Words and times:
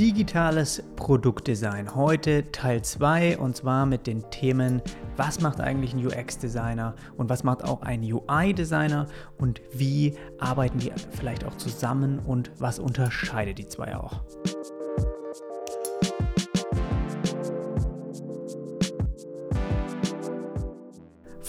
Digitales 0.00 0.82
Produktdesign. 0.96 1.94
Heute 1.94 2.50
Teil 2.52 2.80
2 2.80 3.36
und 3.36 3.54
zwar 3.54 3.84
mit 3.84 4.06
den 4.06 4.30
Themen, 4.30 4.80
was 5.18 5.42
macht 5.42 5.60
eigentlich 5.60 5.92
ein 5.92 6.06
UX-Designer 6.06 6.94
und 7.18 7.28
was 7.28 7.44
macht 7.44 7.64
auch 7.64 7.82
ein 7.82 8.00
UI-Designer 8.02 9.08
und 9.36 9.60
wie 9.74 10.16
arbeiten 10.38 10.78
die 10.78 10.90
vielleicht 11.10 11.44
auch 11.44 11.54
zusammen 11.58 12.18
und 12.20 12.50
was 12.58 12.78
unterscheidet 12.78 13.58
die 13.58 13.68
zwei 13.68 13.94
auch. 13.94 14.22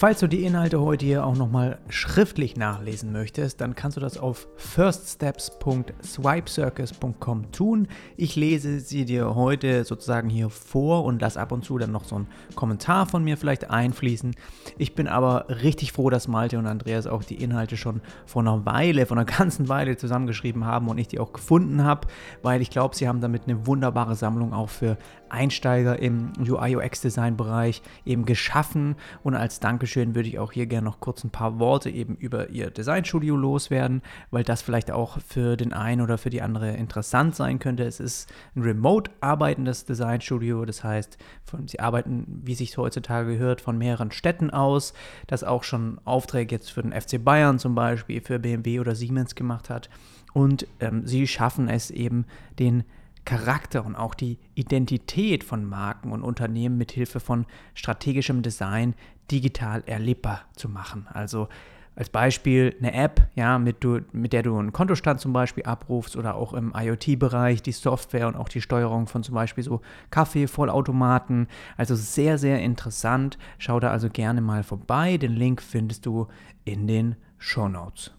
Falls 0.02 0.20
du 0.20 0.25
die 0.25 0.43
Inhalte 0.45 0.81
heute 0.81 1.05
hier 1.05 1.23
auch 1.23 1.36
nochmal 1.36 1.77
schriftlich 1.88 2.57
nachlesen 2.57 3.11
möchtest, 3.11 3.61
dann 3.61 3.75
kannst 3.75 3.97
du 3.97 4.02
das 4.02 4.17
auf 4.17 4.47
firststeps.swipecircus.com 4.55 7.52
tun. 7.52 7.88
Ich 8.17 8.35
lese 8.35 8.79
sie 8.79 9.05
dir 9.05 9.35
heute 9.35 9.84
sozusagen 9.84 10.27
hier 10.27 10.49
vor 10.49 11.03
und 11.03 11.21
lasse 11.21 11.40
ab 11.40 11.52
und 11.52 11.63
zu 11.63 11.77
dann 11.77 11.91
noch 11.91 12.05
so 12.05 12.16
einen 12.16 12.26
Kommentar 12.55 13.05
von 13.05 13.23
mir 13.23 13.38
vielleicht 13.38 13.70
einfließen. 13.70 14.34
Ich 14.79 14.95
bin 14.95 15.07
aber 15.07 15.45
richtig 15.49 15.91
froh, 15.91 16.09
dass 16.09 16.27
Malte 16.27 16.57
und 16.57 16.65
Andreas 16.65 17.05
auch 17.05 17.23
die 17.23 17.35
Inhalte 17.35 17.77
schon 17.77 18.02
vor 18.26 18.41
einer 18.41 18.65
Weile, 18.65 19.05
vor 19.05 19.18
einer 19.18 19.26
ganzen 19.38 19.70
Weile 19.70 19.98
zusammengeschrieben 19.98 20.65
haben 20.65 20.88
und 20.88 20.98
ich 20.98 21.09
die 21.09 21.20
auch 21.20 21.31
gefunden 21.31 21.84
habe, 21.84 22.07
weil 22.41 22.63
ich 22.63 22.71
glaube, 22.71 22.95
sie 22.95 23.07
haben 23.07 23.21
damit 23.21 23.43
eine 23.43 23.68
wunderbare 23.68 24.15
Sammlung 24.15 24.52
auch 24.52 24.70
für 24.70 24.98
Einsteiger 25.29 25.99
im 25.99 26.34
UI-UX-Design-Bereich 26.40 27.84
eben 28.04 28.26
geschaffen 28.26 28.95
und 29.21 29.35
als 29.35 29.59
Dankeschön 29.59 29.91
Dankeschön 29.91 30.16
würde 30.16 30.30
ich 30.30 30.40
auch 30.40 30.54
hier 30.54 30.68
gerne 30.68 30.86
noch 30.86 31.02
kurz 31.02 31.26
ein 31.26 31.31
paar 31.31 31.59
Worte 31.59 31.90
eben 31.90 32.16
über 32.16 32.49
Ihr 32.49 32.72
Designstudio 32.72 33.36
loswerden, 33.36 34.02
weil 34.30 34.45
das 34.45 34.62
vielleicht 34.62 34.90
auch 34.90 35.20
für 35.20 35.58
den 35.58 35.73
einen 35.73 35.99
oder 35.99 36.18
für 36.18 36.30
die 36.30 36.41
andere 36.41 36.72
interessant 36.72 37.36
sein 37.36 37.59
könnte. 37.59 37.84
Es 37.84 37.99
ist 37.99 38.32
ein 38.55 38.62
remote 38.62 39.12
arbeitendes 39.20 39.84
Designstudio, 39.84 40.63
das 40.63 40.85
heißt, 40.85 41.18
von, 41.44 41.68
Sie 41.68 41.82
arbeiten, 41.82 42.41
wie 42.41 42.55
sich 42.55 42.77
heutzutage 42.77 43.34
gehört, 43.34 43.60
von 43.60 43.77
mehreren 43.77 44.12
Städten 44.12 44.49
aus, 44.49 44.93
das 45.27 45.43
auch 45.43 45.63
schon 45.63 45.99
Aufträge 46.05 46.55
jetzt 46.55 46.71
für 46.71 46.84
den 46.84 46.93
FC 46.93 47.21
Bayern 47.21 47.60
zum 47.60 47.76
Beispiel, 47.76 48.21
für 48.21 48.40
BMW 48.40 48.80
oder 48.80 48.96
Siemens 48.96 49.35
gemacht 49.35 49.70
hat. 49.70 49.90
Und 50.32 50.68
ähm, 50.80 51.05
sie 51.05 51.27
schaffen 51.27 51.68
es 51.68 51.91
eben, 51.91 52.24
den 52.60 52.85
Charakter 53.26 53.85
und 53.85 53.96
auch 53.96 54.15
die 54.15 54.40
Identität 54.55 55.43
von 55.43 55.63
Marken 55.63 56.12
und 56.12 56.24
Unternehmen 56.24 56.77
mit 56.77 56.91
Hilfe 56.91 57.20
von 57.20 57.46
strategischem 57.76 58.41
Design 58.41 58.96
digital 59.32 59.84
erlebbar 59.85 60.41
zu 60.55 60.70
machen. 60.70 61.07
Also 61.12 61.48
als 61.96 62.10
Beispiel 62.10 62.76
eine 62.79 62.93
App, 62.93 63.29
ja, 63.35 63.60
mit, 63.60 63.84
du, 63.84 63.99
mit 64.13 64.31
der 64.34 64.44
du 64.44 64.57
einen 64.57 64.72
Kontostand 64.72 65.19
zum 65.19 65.34
Beispiel 65.34 65.66
abrufst 65.66 66.16
oder 66.16 66.35
auch 66.35 66.53
im 66.53 66.74
IoT-Bereich 66.75 67.62
die 67.62 67.74
Software 67.74 68.28
und 68.28 68.35
auch 68.35 68.47
die 68.47 68.62
Steuerung 68.62 69.07
von 69.07 69.24
zum 69.24 69.35
Beispiel 69.35 69.63
so 69.63 69.81
Kaffee-Vollautomaten. 70.09 71.47
Also 71.75 71.96
sehr, 71.96 72.38
sehr 72.38 72.59
interessant. 72.62 73.38
Schau 73.57 73.79
da 73.79 73.91
also 73.91 74.09
gerne 74.09 74.41
mal 74.41 74.63
vorbei. 74.63 75.18
Den 75.18 75.34
Link 75.34 75.62
findest 75.62 76.06
du 76.06 76.28
in 76.63 76.88
den 76.88 77.18
Show 77.38 77.68
Notes. 77.68 78.12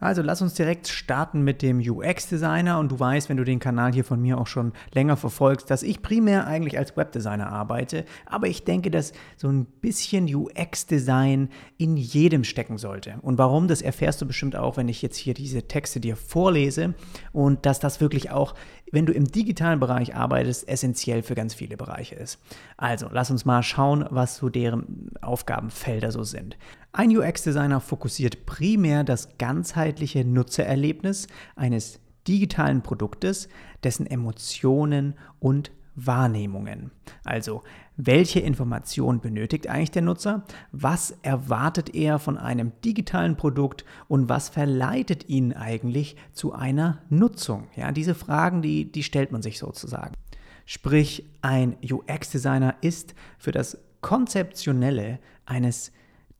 Also 0.00 0.22
lass 0.22 0.42
uns 0.42 0.54
direkt 0.54 0.88
starten 0.88 1.42
mit 1.42 1.60
dem 1.60 1.80
UX-Designer 1.80 2.78
und 2.78 2.92
du 2.92 3.00
weißt, 3.00 3.28
wenn 3.28 3.36
du 3.36 3.44
den 3.44 3.58
Kanal 3.58 3.92
hier 3.92 4.04
von 4.04 4.20
mir 4.20 4.38
auch 4.38 4.46
schon 4.46 4.72
länger 4.94 5.16
verfolgst, 5.16 5.70
dass 5.70 5.82
ich 5.82 6.02
primär 6.02 6.46
eigentlich 6.46 6.78
als 6.78 6.96
Webdesigner 6.96 7.50
arbeite, 7.50 8.04
aber 8.24 8.46
ich 8.46 8.64
denke, 8.64 8.90
dass 8.90 9.12
so 9.36 9.48
ein 9.48 9.64
bisschen 9.64 10.32
UX-Design 10.32 11.48
in 11.78 11.96
jedem 11.96 12.44
stecken 12.44 12.78
sollte. 12.78 13.14
Und 13.22 13.38
warum, 13.38 13.66
das 13.66 13.82
erfährst 13.82 14.20
du 14.20 14.26
bestimmt 14.26 14.54
auch, 14.54 14.76
wenn 14.76 14.88
ich 14.88 15.02
jetzt 15.02 15.16
hier 15.16 15.34
diese 15.34 15.66
Texte 15.66 15.98
dir 15.98 16.16
vorlese 16.16 16.94
und 17.32 17.66
dass 17.66 17.80
das 17.80 18.00
wirklich 18.00 18.30
auch 18.30 18.54
wenn 18.92 19.06
du 19.06 19.12
im 19.12 19.26
digitalen 19.26 19.80
Bereich 19.80 20.14
arbeitest, 20.14 20.68
essentiell 20.68 21.22
für 21.22 21.34
ganz 21.34 21.54
viele 21.54 21.76
Bereiche 21.76 22.14
ist. 22.14 22.38
Also, 22.76 23.08
lass 23.10 23.30
uns 23.30 23.44
mal 23.44 23.62
schauen, 23.62 24.06
was 24.10 24.36
so 24.36 24.48
deren 24.48 25.10
Aufgabenfelder 25.20 26.12
so 26.12 26.22
sind. 26.24 26.56
Ein 26.98 27.16
UX-Designer 27.16 27.80
fokussiert 27.80 28.44
primär 28.44 29.04
das 29.04 29.38
ganzheitliche 29.38 30.24
Nutzererlebnis 30.24 31.28
eines 31.54 32.00
digitalen 32.26 32.82
Produktes, 32.82 33.48
dessen 33.84 34.04
Emotionen 34.04 35.14
und 35.38 35.70
Wahrnehmungen. 35.94 36.90
Also, 37.22 37.62
welche 37.96 38.40
Information 38.40 39.20
benötigt 39.20 39.68
eigentlich 39.68 39.92
der 39.92 40.02
Nutzer? 40.02 40.42
Was 40.72 41.16
erwartet 41.22 41.94
er 41.94 42.18
von 42.18 42.36
einem 42.36 42.72
digitalen 42.84 43.36
Produkt 43.36 43.84
und 44.08 44.28
was 44.28 44.48
verleitet 44.48 45.28
ihn 45.28 45.52
eigentlich 45.52 46.16
zu 46.32 46.52
einer 46.52 46.98
Nutzung? 47.10 47.68
Ja, 47.76 47.92
diese 47.92 48.16
Fragen, 48.16 48.60
die, 48.60 48.90
die 48.90 49.04
stellt 49.04 49.30
man 49.30 49.42
sich 49.42 49.60
sozusagen. 49.60 50.16
Sprich, 50.66 51.24
ein 51.42 51.76
UX-Designer 51.80 52.74
ist 52.80 53.14
für 53.38 53.52
das 53.52 53.78
Konzeptionelle 54.00 55.20
eines 55.46 55.92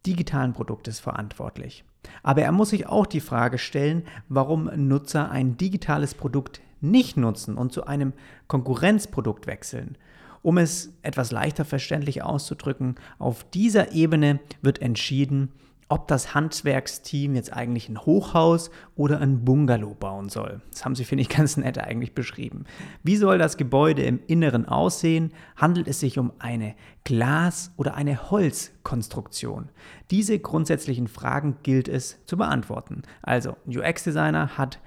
digitalen 0.09 0.55
Produktes 0.55 0.99
verantwortlich. 0.99 1.85
Aber 2.23 2.43
er 2.43 2.53
muss 2.53 2.71
sich 2.71 2.87
auch 2.87 3.07
die 3.07 3.21
Frage 3.21 3.59
stellen, 3.59 4.05
warum 4.29 4.71
Nutzer 4.89 5.31
ein 5.31 5.57
digitales 5.59 6.15
Produkt 6.15 6.63
nicht 6.81 7.17
nutzen 7.17 7.57
und 7.57 7.73
zu 7.73 7.87
einem 7.87 8.13
Konkurrenzprodukt 8.47 9.47
wechseln. 9.47 9.99
Um 10.43 10.57
es 10.57 10.95
etwas 11.03 11.31
leichter 11.31 11.65
verständlich 11.65 12.23
auszudrücken, 12.23 12.95
auf 13.19 13.45
dieser 13.51 13.93
Ebene 13.93 14.41
wird 14.63 14.81
entschieden, 14.81 15.53
ob 15.89 16.07
das 16.07 16.35
Handwerksteam 16.35 17.35
jetzt 17.35 17.53
eigentlich 17.53 17.89
ein 17.89 17.99
Hochhaus 17.99 18.71
oder 18.95 19.21
ein 19.21 19.45
Bungalow 19.45 19.95
bauen 19.95 20.29
soll. 20.29 20.61
Das 20.71 20.85
haben 20.85 20.95
sie, 20.95 21.05
finde 21.05 21.23
ich, 21.23 21.29
ganz 21.37 21.57
nett 21.57 21.79
eigentlich 21.79 22.15
beschrieben. 22.15 22.65
Wie 23.03 23.17
soll 23.17 23.39
das 23.39 23.57
Gebäude 23.57 24.03
im 24.03 24.21
Inneren 24.27 24.67
aussehen? 24.67 25.33
Handelt 25.57 25.89
es 25.89 26.01
sich 26.01 26.19
um 26.19 26.33
eine 26.39 26.75
Glas- 27.05 27.73
oder 27.77 27.95
eine 27.95 28.31
Holzkonstruktion? 28.31 29.71
Diese 30.11 30.39
grundsätzlichen 30.39 31.09
Fragen 31.09 31.57
gilt 31.63 31.89
es 31.89 32.25
zu 32.27 32.37
beantworten. 32.37 33.03
Also, 33.23 33.57
ein 33.67 33.79
UX-Designer 33.79 34.59
hat 34.59 34.79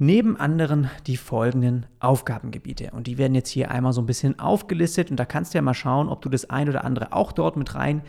neben 0.00 0.38
anderen 0.38 0.90
die 1.06 1.18
folgenden 1.18 1.86
Aufgabengebiete. 2.00 2.90
Und 2.92 3.06
die 3.06 3.18
werden 3.18 3.34
jetzt 3.34 3.50
hier 3.50 3.70
einmal 3.70 3.92
so 3.92 4.00
ein 4.00 4.06
bisschen 4.06 4.38
aufgelistet 4.38 5.10
und 5.10 5.20
da 5.20 5.26
kannst 5.26 5.52
du 5.52 5.58
ja 5.58 5.62
mal 5.62 5.74
schauen, 5.74 6.08
ob 6.08 6.22
du 6.22 6.30
das 6.30 6.48
ein 6.48 6.70
oder 6.70 6.84
andere 6.84 7.12
auch 7.12 7.32
dort 7.32 7.56
mit 7.56 7.74
rein 7.74 8.00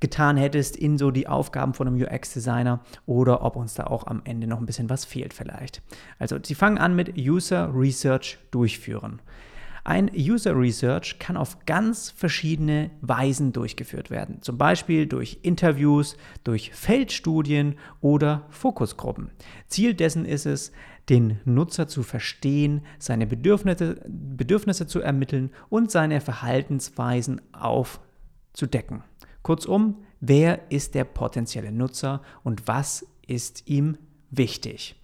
getan 0.00 0.36
hättest 0.36 0.76
in 0.76 0.98
so 0.98 1.10
die 1.10 1.28
Aufgaben 1.28 1.74
von 1.74 1.86
einem 1.86 2.02
UX-Designer 2.02 2.80
oder 3.06 3.42
ob 3.42 3.56
uns 3.56 3.74
da 3.74 3.84
auch 3.84 4.06
am 4.06 4.22
Ende 4.24 4.46
noch 4.46 4.58
ein 4.58 4.66
bisschen 4.66 4.90
was 4.90 5.04
fehlt 5.04 5.34
vielleicht. 5.34 5.82
Also 6.18 6.38
sie 6.42 6.54
fangen 6.54 6.78
an 6.78 6.96
mit 6.96 7.16
User 7.16 7.70
Research 7.74 8.38
durchführen. 8.50 9.20
Ein 9.84 10.10
User 10.14 10.56
Research 10.56 11.18
kann 11.18 11.36
auf 11.36 11.64
ganz 11.64 12.10
verschiedene 12.10 12.90
Weisen 13.00 13.52
durchgeführt 13.52 14.10
werden, 14.10 14.42
zum 14.42 14.58
Beispiel 14.58 15.06
durch 15.06 15.38
Interviews, 15.42 16.16
durch 16.44 16.70
Feldstudien 16.72 17.76
oder 18.00 18.46
Fokusgruppen. 18.50 19.30
Ziel 19.68 19.94
dessen 19.94 20.26
ist 20.26 20.46
es, 20.46 20.72
den 21.08 21.40
Nutzer 21.44 21.88
zu 21.88 22.02
verstehen, 22.02 22.82
seine 22.98 23.26
Bedürfnisse, 23.26 24.00
Bedürfnisse 24.06 24.86
zu 24.86 25.00
ermitteln 25.00 25.50
und 25.70 25.90
seine 25.90 26.20
Verhaltensweisen 26.20 27.40
aufzudecken. 27.52 29.02
Kurzum, 29.42 29.96
wer 30.20 30.70
ist 30.70 30.94
der 30.94 31.04
potenzielle 31.04 31.72
Nutzer 31.72 32.22
und 32.42 32.68
was 32.68 33.06
ist 33.26 33.68
ihm 33.68 33.96
wichtig? 34.30 34.96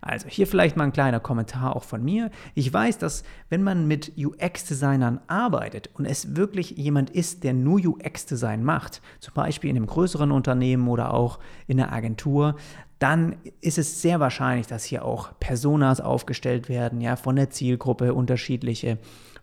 Also 0.00 0.28
hier 0.28 0.46
vielleicht 0.46 0.76
mal 0.76 0.84
ein 0.84 0.92
kleiner 0.92 1.20
Kommentar 1.20 1.74
auch 1.74 1.82
von 1.82 2.04
mir. 2.04 2.30
Ich 2.54 2.72
weiß, 2.72 2.98
dass 2.98 3.24
wenn 3.48 3.62
man 3.62 3.88
mit 3.88 4.12
UX-Designern 4.16 5.20
arbeitet 5.26 5.90
und 5.94 6.04
es 6.04 6.36
wirklich 6.36 6.72
jemand 6.72 7.10
ist, 7.10 7.42
der 7.42 7.54
nur 7.54 7.80
UX-Design 7.80 8.62
macht, 8.62 9.00
zum 9.20 9.34
Beispiel 9.34 9.70
in 9.70 9.76
einem 9.76 9.86
größeren 9.86 10.30
Unternehmen 10.30 10.88
oder 10.88 11.14
auch 11.14 11.38
in 11.66 11.80
einer 11.80 11.92
Agentur, 11.92 12.56
dann 12.98 13.36
ist 13.60 13.78
es 13.78 14.02
sehr 14.02 14.20
wahrscheinlich, 14.20 14.66
dass 14.66 14.84
hier 14.84 15.04
auch 15.04 15.38
Personas 15.40 16.00
aufgestellt 16.00 16.68
werden, 16.68 17.00
ja, 17.00 17.16
von 17.16 17.36
der 17.36 17.50
Zielgruppe 17.50 18.14
unterschiedliche 18.14 18.98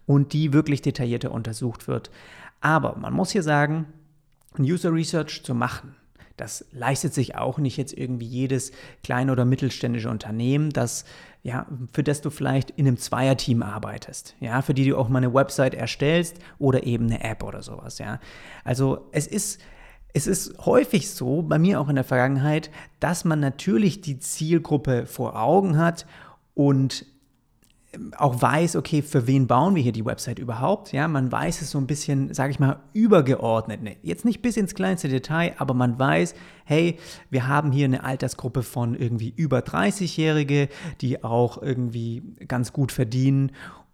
und 0.06 0.34
die 0.34 0.54
wirklich 0.54 0.82
detaillierter 0.82 1.32
untersucht 1.32 1.88
wird. 1.88 2.12
Aber 2.62 2.96
man 2.98 3.14
muss 3.14 3.32
hier 3.32 3.44
sagen, 3.44 3.88
User 4.60 4.94
Research 4.94 5.44
zu 5.44 5.56
machen, 5.56 5.96
das 6.38 6.66
leistet 6.72 7.14
sich 7.14 7.36
auch 7.36 7.60
nicht 7.60 7.78
jetzt 7.78 7.94
irgendwie 7.94 8.26
jedes 8.26 8.72
kleine 9.04 9.32
oder 9.32 9.46
mittelständische 9.46 10.10
Unternehmen, 10.10 10.72
das, 10.72 11.06
ja, 11.44 11.68
für 11.94 12.04
das 12.04 12.22
du 12.22 12.30
vielleicht 12.30 12.72
in 12.72 12.88
einem 12.88 12.98
Zweierteam 12.98 13.62
arbeitest, 13.62 14.36
ja, 14.40 14.62
für 14.62 14.74
die 14.74 14.86
du 14.86 14.98
auch 14.98 15.08
mal 15.08 15.20
eine 15.20 15.34
Website 15.34 15.76
erstellst 15.76 16.38
oder 16.58 16.84
eben 16.84 17.06
eine 17.06 17.24
App 17.24 17.44
oder 17.44 17.62
sowas, 17.62 18.00
ja. 18.00 18.20
Also 18.64 19.08
es 19.12 19.28
ist, 19.28 19.62
es 20.14 20.28
ist 20.28 20.58
häufig 20.66 21.12
so, 21.12 21.44
bei 21.44 21.60
mir 21.60 21.80
auch 21.80 21.90
in 21.90 21.96
der 21.96 22.04
Vergangenheit, 22.04 22.72
dass 23.00 23.24
man 23.24 23.40
natürlich 23.40 24.02
die 24.02 24.20
Zielgruppe 24.20 25.06
vor 25.06 25.40
Augen 25.40 25.78
hat 25.78 26.06
und 26.56 27.06
auch 28.18 28.42
weiß, 28.42 28.78
okay, 28.78 29.02
für 29.02 29.28
wen 29.28 29.48
bauen 29.48 29.76
wir 29.76 29.84
hier 29.84 29.92
die 29.92 30.06
Website 30.06 30.40
überhaupt? 30.40 30.94
Ja, 30.94 31.08
man 31.10 31.32
weiß 31.32 31.62
es 31.62 31.72
so 31.72 31.78
ein 31.78 31.88
bisschen, 31.88 32.34
sage 32.34 32.52
ich 32.52 32.60
mal, 32.60 32.80
übergeordnet. 32.94 33.84
Ne, 33.84 33.98
jetzt 34.02 34.24
nicht 34.24 34.42
bis 34.42 34.56
ins 34.56 34.76
kleinste 34.76 35.10
Detail, 35.10 35.56
aber 35.58 35.74
man 35.74 36.00
weiß, 36.00 36.34
hey, 36.64 36.98
wir 37.30 37.48
haben 37.48 37.72
hier 37.72 37.86
eine 37.86 38.04
Altersgruppe 38.04 38.64
von 38.64 38.96
irgendwie 38.96 39.34
über 39.36 39.60
30-Jährige, 39.60 40.70
die 41.02 41.24
auch 41.24 41.62
irgendwie 41.62 42.24
ganz 42.48 42.72
gut 42.72 42.94
verdienen 42.94 43.52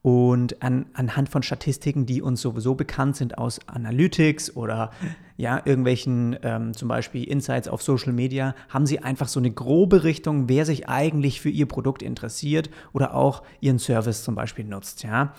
Und 0.07 0.61
an, 0.63 0.85
anhand 0.93 1.27
von 1.27 1.43
Statistiken, 1.43 2.05
die 2.05 2.21
uns 2.21 2.41
sowieso 2.41 2.75
bekannt 2.75 3.17
sind 3.17 3.37
aus 3.37 3.59
Analytics 3.67 4.55
oder 4.55 4.91
ja, 5.37 5.61
irgendwelchen 5.63 6.35
ähm, 6.41 6.73
zum 6.73 6.87
Beispiel 6.87 7.23
Insights 7.23 7.67
auf 7.67 7.81
Social 7.83 8.11
Media, 8.11 8.55
haben 8.69 8.85
sie 8.85 8.99
einfach 8.99 9.27
so 9.27 9.39
eine 9.39 9.51
grobe 9.51 10.03
Richtung, 10.03 10.49
wer 10.49 10.65
sich 10.65 10.89
eigentlich 10.89 11.39
für 11.39 11.49
ihr 11.49 11.67
Produkt 11.67 12.01
interessiert 12.01 12.69
oder 12.91 13.13
auch 13.13 13.43
ihren 13.61 13.79
Service 13.79 14.23
zum 14.23 14.35
Beispiel 14.35 14.65
nutzt. 14.65 15.03
Ja. 15.03 15.33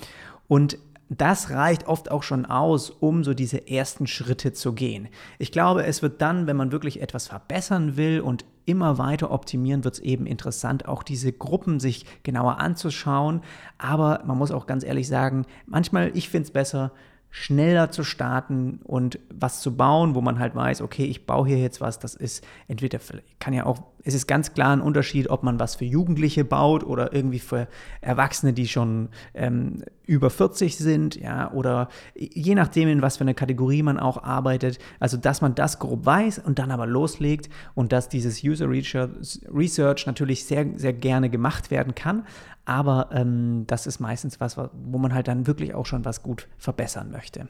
Und 0.47 0.79
das 1.11 1.51
reicht 1.51 1.89
oft 1.89 2.11
auch 2.11 2.23
schon 2.23 2.45
aus, 2.45 2.91
um 2.91 3.25
so 3.25 3.33
diese 3.35 3.69
ersten 3.69 4.07
Schritte 4.07 4.53
zu 4.53 4.75
gehen. 4.75 5.09
Ich 5.39 5.53
glaube, 5.53 5.85
es 5.85 6.03
wird 6.03 6.21
dann, 6.21 6.47
wenn 6.47 6.57
man 6.57 6.71
wirklich 6.71 7.01
etwas 7.01 7.29
verbessern 7.29 7.97
will 7.97 8.21
und 8.21 8.45
immer 8.67 8.99
weiter 8.99 9.31
optimieren, 9.31 9.85
wird 9.85 9.95
es 9.95 10.01
eben 10.01 10.27
interessant, 10.27 10.87
auch 10.87 11.03
diese 11.03 11.33
Gruppen 11.33 11.81
sich 11.81 12.05
genauer 12.23 12.59
anzuschauen. 12.59 13.41
Aber 13.79 14.23
man 14.27 14.37
muss 14.37 14.51
auch 14.51 14.67
ganz 14.67 14.85
ehrlich 14.85 15.09
sagen, 15.09 15.47
manchmal, 15.67 16.11
ich 16.15 16.29
finde 16.29 16.45
es 16.45 16.51
besser, 16.51 16.93
schneller 17.31 17.91
zu 17.91 18.05
starten 18.05 18.81
und 18.85 19.19
was 19.33 19.61
zu 19.61 19.77
bauen, 19.77 20.15
wo 20.15 20.21
man 20.21 20.39
halt 20.39 20.55
weiß, 20.55 20.81
okay, 20.81 21.05
ich 21.05 21.27
baue 21.27 21.47
hier 21.47 21.59
jetzt 21.59 21.81
was, 21.81 21.99
das 21.99 22.15
ist 22.15 22.45
entweder, 22.69 22.99
kann 23.39 23.53
ja 23.53 23.67
auch, 23.67 23.83
es 24.09 24.15
ist 24.15 24.27
ganz 24.27 24.55
klar 24.55 24.73
ein 24.73 24.81
Unterschied, 24.81 25.29
ob 25.29 25.43
man 25.43 25.61
was 25.61 25.75
für 25.75 25.85
Jugendliche 25.85 26.43
baut 26.43 26.83
oder 26.83 27.13
irgendwie 27.13 27.41
für 27.41 27.69
Erwachsene, 28.01 28.55
die 28.55 28.67
schon 28.67 29.11
ähm, 29.35 29.85
über 30.07 30.31
40 30.31 30.79
sind, 30.79 31.17
ja, 31.17 31.53
oder 31.53 31.91
je 32.15 32.55
nachdem, 32.55 32.89
in 32.89 33.03
was 33.03 33.19
für 33.19 33.25
eine 33.25 33.35
Kategorie 33.35 33.83
man 33.83 33.99
auch 33.99 34.23
arbeitet, 34.23 34.79
also 34.99 35.19
dass 35.19 35.43
man 35.43 35.55
das 35.55 35.79
grob 35.79 36.07
weiß 36.07 36.39
und 36.39 36.59
dann 36.59 36.71
aber 36.71 36.87
loslegt 36.87 37.51
und 37.75 37.93
dass 37.93 38.09
dieses 38.09 38.43
User 38.43 38.71
Research 38.71 40.07
natürlich 40.07 40.47
sehr, 40.47 40.67
sehr 40.77 40.95
gerne 40.95 41.29
gemacht 41.29 41.71
werden 41.71 41.95
kann, 41.95 42.25
aber 42.65 43.11
ähm, 43.13 43.65
das 43.67 43.87
ist 43.87 44.01
meistens 44.01 44.41
was, 44.41 44.57
wo 44.57 44.97
man 44.97 45.13
halt 45.13 45.29
dann 45.29 45.47
wirklich 45.47 45.75
auch 45.75 45.85
schon 45.85 46.07
was 46.07 46.23
gut 46.23 46.49
verbessern 46.57 47.11
möchte. 47.11 47.47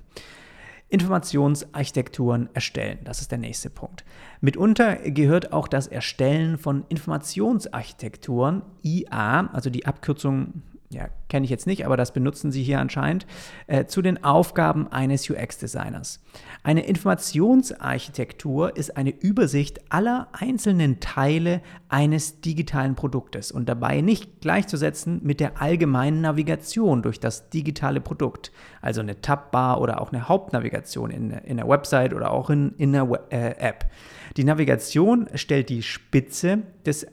Informationsarchitekturen 0.90 2.48
erstellen, 2.54 2.98
das 3.04 3.20
ist 3.20 3.30
der 3.30 3.38
nächste 3.38 3.68
Punkt. 3.68 4.04
Mitunter 4.40 4.96
gehört 4.96 5.52
auch 5.52 5.68
das 5.68 5.86
Erstellen 5.86 6.56
von 6.56 6.84
Informationsarchitekturen, 6.88 8.62
IA, 8.82 9.50
also 9.52 9.68
die 9.68 9.84
Abkürzung 9.84 10.62
ja, 10.90 11.08
kenne 11.28 11.44
ich 11.44 11.50
jetzt 11.50 11.66
nicht, 11.66 11.84
aber 11.84 11.98
das 11.98 12.12
benutzen 12.12 12.50
sie 12.50 12.62
hier 12.62 12.80
anscheinend, 12.80 13.26
äh, 13.66 13.84
zu 13.84 14.00
den 14.00 14.24
Aufgaben 14.24 14.90
eines 14.90 15.28
UX-Designers. 15.28 16.24
Eine 16.62 16.86
Informationsarchitektur 16.86 18.74
ist 18.74 18.96
eine 18.96 19.10
Übersicht 19.10 19.80
aller 19.92 20.28
einzelnen 20.32 20.98
Teile 21.00 21.60
eines 21.90 22.40
digitalen 22.40 22.94
Produktes 22.94 23.52
und 23.52 23.68
dabei 23.68 24.00
nicht 24.00 24.40
gleichzusetzen 24.40 25.20
mit 25.22 25.40
der 25.40 25.60
allgemeinen 25.60 26.22
Navigation 26.22 27.02
durch 27.02 27.20
das 27.20 27.50
digitale 27.50 28.00
Produkt, 28.00 28.50
also 28.80 29.02
eine 29.02 29.20
Tabbar 29.20 29.82
oder 29.82 30.00
auch 30.00 30.10
eine 30.10 30.26
Hauptnavigation 30.26 31.10
in, 31.10 31.32
in 31.32 31.58
der 31.58 31.68
Website 31.68 32.14
oder 32.14 32.30
auch 32.30 32.48
in, 32.48 32.72
in 32.78 32.96
einer 32.96 33.10
äh, 33.30 33.56
App. 33.58 33.90
Die 34.38 34.44
Navigation 34.44 35.28
stellt 35.34 35.68
die 35.68 35.82
Spitze 35.82 36.62
des 36.86 37.06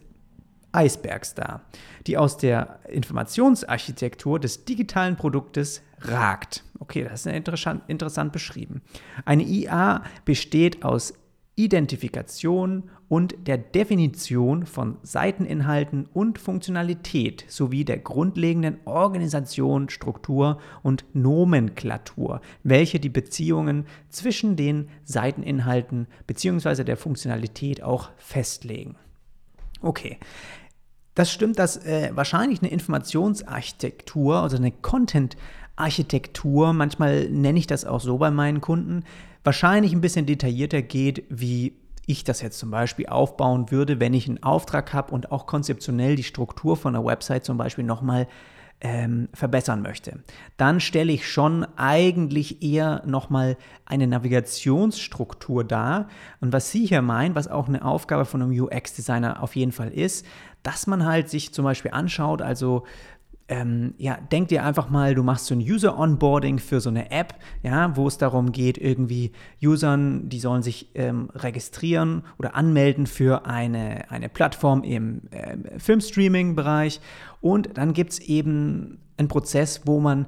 Eisbergs 0.75 1.33
dar, 1.33 1.61
die 2.07 2.17
aus 2.17 2.37
der 2.37 2.79
Informationsarchitektur 2.89 4.39
des 4.39 4.65
digitalen 4.65 5.15
Produktes 5.15 5.81
ragt. 6.01 6.63
Okay, 6.79 7.03
das 7.03 7.25
ist 7.25 7.33
interessant, 7.33 7.83
interessant 7.87 8.31
beschrieben. 8.31 8.81
Eine 9.25 9.43
IA 9.43 10.03
besteht 10.25 10.83
aus 10.83 11.13
Identifikation 11.55 12.89
und 13.07 13.47
der 13.47 13.57
Definition 13.57 14.65
von 14.65 14.97
Seiteninhalten 15.03 16.07
und 16.11 16.37
Funktionalität 16.37 17.45
sowie 17.47 17.85
der 17.85 17.97
grundlegenden 17.97 18.79
Organisation, 18.85 19.89
Struktur 19.89 20.59
und 20.83 21.05
Nomenklatur, 21.13 22.41
welche 22.63 22.99
die 22.99 23.09
Beziehungen 23.09 23.85
zwischen 24.09 24.55
den 24.55 24.89
Seiteninhalten 25.05 26.07
bzw. 26.27 26.83
der 26.83 26.97
Funktionalität 26.97 27.83
auch 27.83 28.09
festlegen. 28.17 28.95
Okay, 29.81 30.17
das 31.15 31.31
stimmt, 31.31 31.59
dass 31.59 31.77
äh, 31.77 32.11
wahrscheinlich 32.13 32.61
eine 32.61 32.71
Informationsarchitektur, 32.71 34.37
also 34.37 34.57
eine 34.57 34.71
Content-Architektur, 34.71 36.73
manchmal 36.73 37.29
nenne 37.29 37.57
ich 37.57 37.67
das 37.67 37.85
auch 37.85 38.01
so 38.01 38.17
bei 38.17 38.31
meinen 38.31 38.61
Kunden, 38.61 39.03
wahrscheinlich 39.43 39.93
ein 39.93 40.01
bisschen 40.01 40.25
detaillierter 40.25 40.81
geht, 40.81 41.23
wie 41.29 41.73
ich 42.05 42.23
das 42.23 42.41
jetzt 42.41 42.59
zum 42.59 42.69
Beispiel 42.69 43.07
aufbauen 43.07 43.71
würde, 43.71 43.99
wenn 43.99 44.13
ich 44.13 44.27
einen 44.27 44.43
Auftrag 44.43 44.93
habe 44.93 45.13
und 45.13 45.31
auch 45.31 45.47
konzeptionell 45.47 46.15
die 46.15 46.23
Struktur 46.23 46.77
von 46.77 46.95
einer 46.95 47.05
Website 47.05 47.45
zum 47.45 47.57
Beispiel 47.57 47.83
nochmal 47.83 48.27
ähm, 48.81 49.29
verbessern 49.33 49.81
möchte, 49.81 50.19
dann 50.57 50.79
stelle 50.79 51.11
ich 51.11 51.29
schon 51.29 51.65
eigentlich 51.77 52.61
eher 52.61 53.01
nochmal 53.05 53.57
eine 53.85 54.05
Navigationsstruktur 54.05 55.63
dar. 55.63 56.09
Und 56.41 56.51
was 56.51 56.71
Sie 56.71 56.85
hier 56.85 57.01
meinen, 57.01 57.35
was 57.35 57.47
auch 57.47 57.69
eine 57.69 57.85
Aufgabe 57.85 58.25
von 58.25 58.41
einem 58.41 58.51
UX-Designer 58.51 59.41
auf 59.41 59.55
jeden 59.55 59.71
Fall 59.71 59.89
ist, 59.89 60.25
dass 60.65 60.87
man 60.87 61.05
halt 61.05 61.29
sich 61.29 61.53
zum 61.53 61.63
Beispiel 61.63 61.91
anschaut, 61.91 62.41
also 62.41 62.83
ähm, 63.47 63.93
ja, 63.99 64.17
denk 64.31 64.47
dir 64.47 64.63
einfach 64.63 64.89
mal, 64.89 65.13
du 65.13 65.21
machst 65.21 65.45
so 65.45 65.53
ein 65.53 65.59
User-Onboarding 65.59 66.57
für 66.57 66.81
so 66.81 66.89
eine 66.89 67.11
App, 67.11 67.35
ja, 67.61 67.95
wo 67.95 68.07
es 68.07 68.17
darum 68.17 68.51
geht, 68.51 68.79
irgendwie 68.79 69.33
Usern, 69.61 70.29
die 70.29 70.39
sollen 70.39 70.63
sich 70.63 70.89
ähm, 70.95 71.29
registrieren 71.35 72.23
oder 72.39 72.55
anmelden 72.55 73.05
für 73.05 73.45
eine, 73.45 74.09
eine 74.09 74.29
Plattform 74.29 74.83
im 74.83 75.21
äh, 75.29 75.77
Filmstreaming-Bereich. 75.77 76.99
Und 77.39 77.77
dann 77.77 77.93
gibt 77.93 78.13
es 78.13 78.19
eben 78.19 78.97
einen 79.17 79.27
Prozess, 79.27 79.81
wo 79.85 79.99
man 79.99 80.25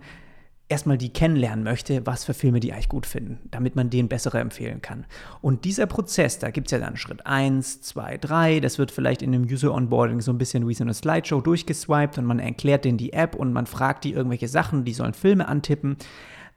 erstmal 0.70 0.98
die 0.98 1.10
kennenlernen 1.10 1.64
möchte, 1.64 2.06
was 2.06 2.26
für 2.26 2.34
Filme 2.34 2.60
die 2.60 2.74
eigentlich 2.74 2.90
gut 2.90 3.06
finden, 3.06 3.40
damit 3.52 3.76
man 3.76 3.90
denen 3.90 4.10
bessere 4.10 4.40
empfehlen 4.40 4.82
kann. 4.82 5.06
Und 5.42 5.64
dieser 5.64 5.86
Prozess, 5.86 6.40
da 6.40 6.52
gibt 6.52 6.68
es 6.68 6.72
ja 6.72 6.80
dann 6.80 6.98
Schritt 6.98 7.26
1, 7.26 7.82
2, 7.82 8.18
3, 8.18 8.60
das 8.60 8.78
wird 8.78 8.92
vielleicht 8.92 9.22
in 9.22 9.34
einem 9.34 9.46
User-Onboarding 9.46 10.20
so 10.20 10.32
ein 10.32 10.38
bisschen 10.38 10.68
wie 10.68 10.74
so 10.74 10.84
eine 10.84 10.94
Slideshow 10.94 11.40
durchgeswiped 11.40 12.18
und 12.18 12.26
man 12.26 12.40
erklärt 12.40 12.84
denen 12.84 12.98
die 12.98 13.14
App 13.14 13.36
und 13.36 13.54
man 13.54 13.66
fragt 13.66 14.04
die 14.04 14.12
irgendwelche 14.12 14.50
Sachen, 14.50 14.84
die 14.84 14.94
sollen 14.94 15.14
Filme 15.14 15.48
antippen. 15.48 15.96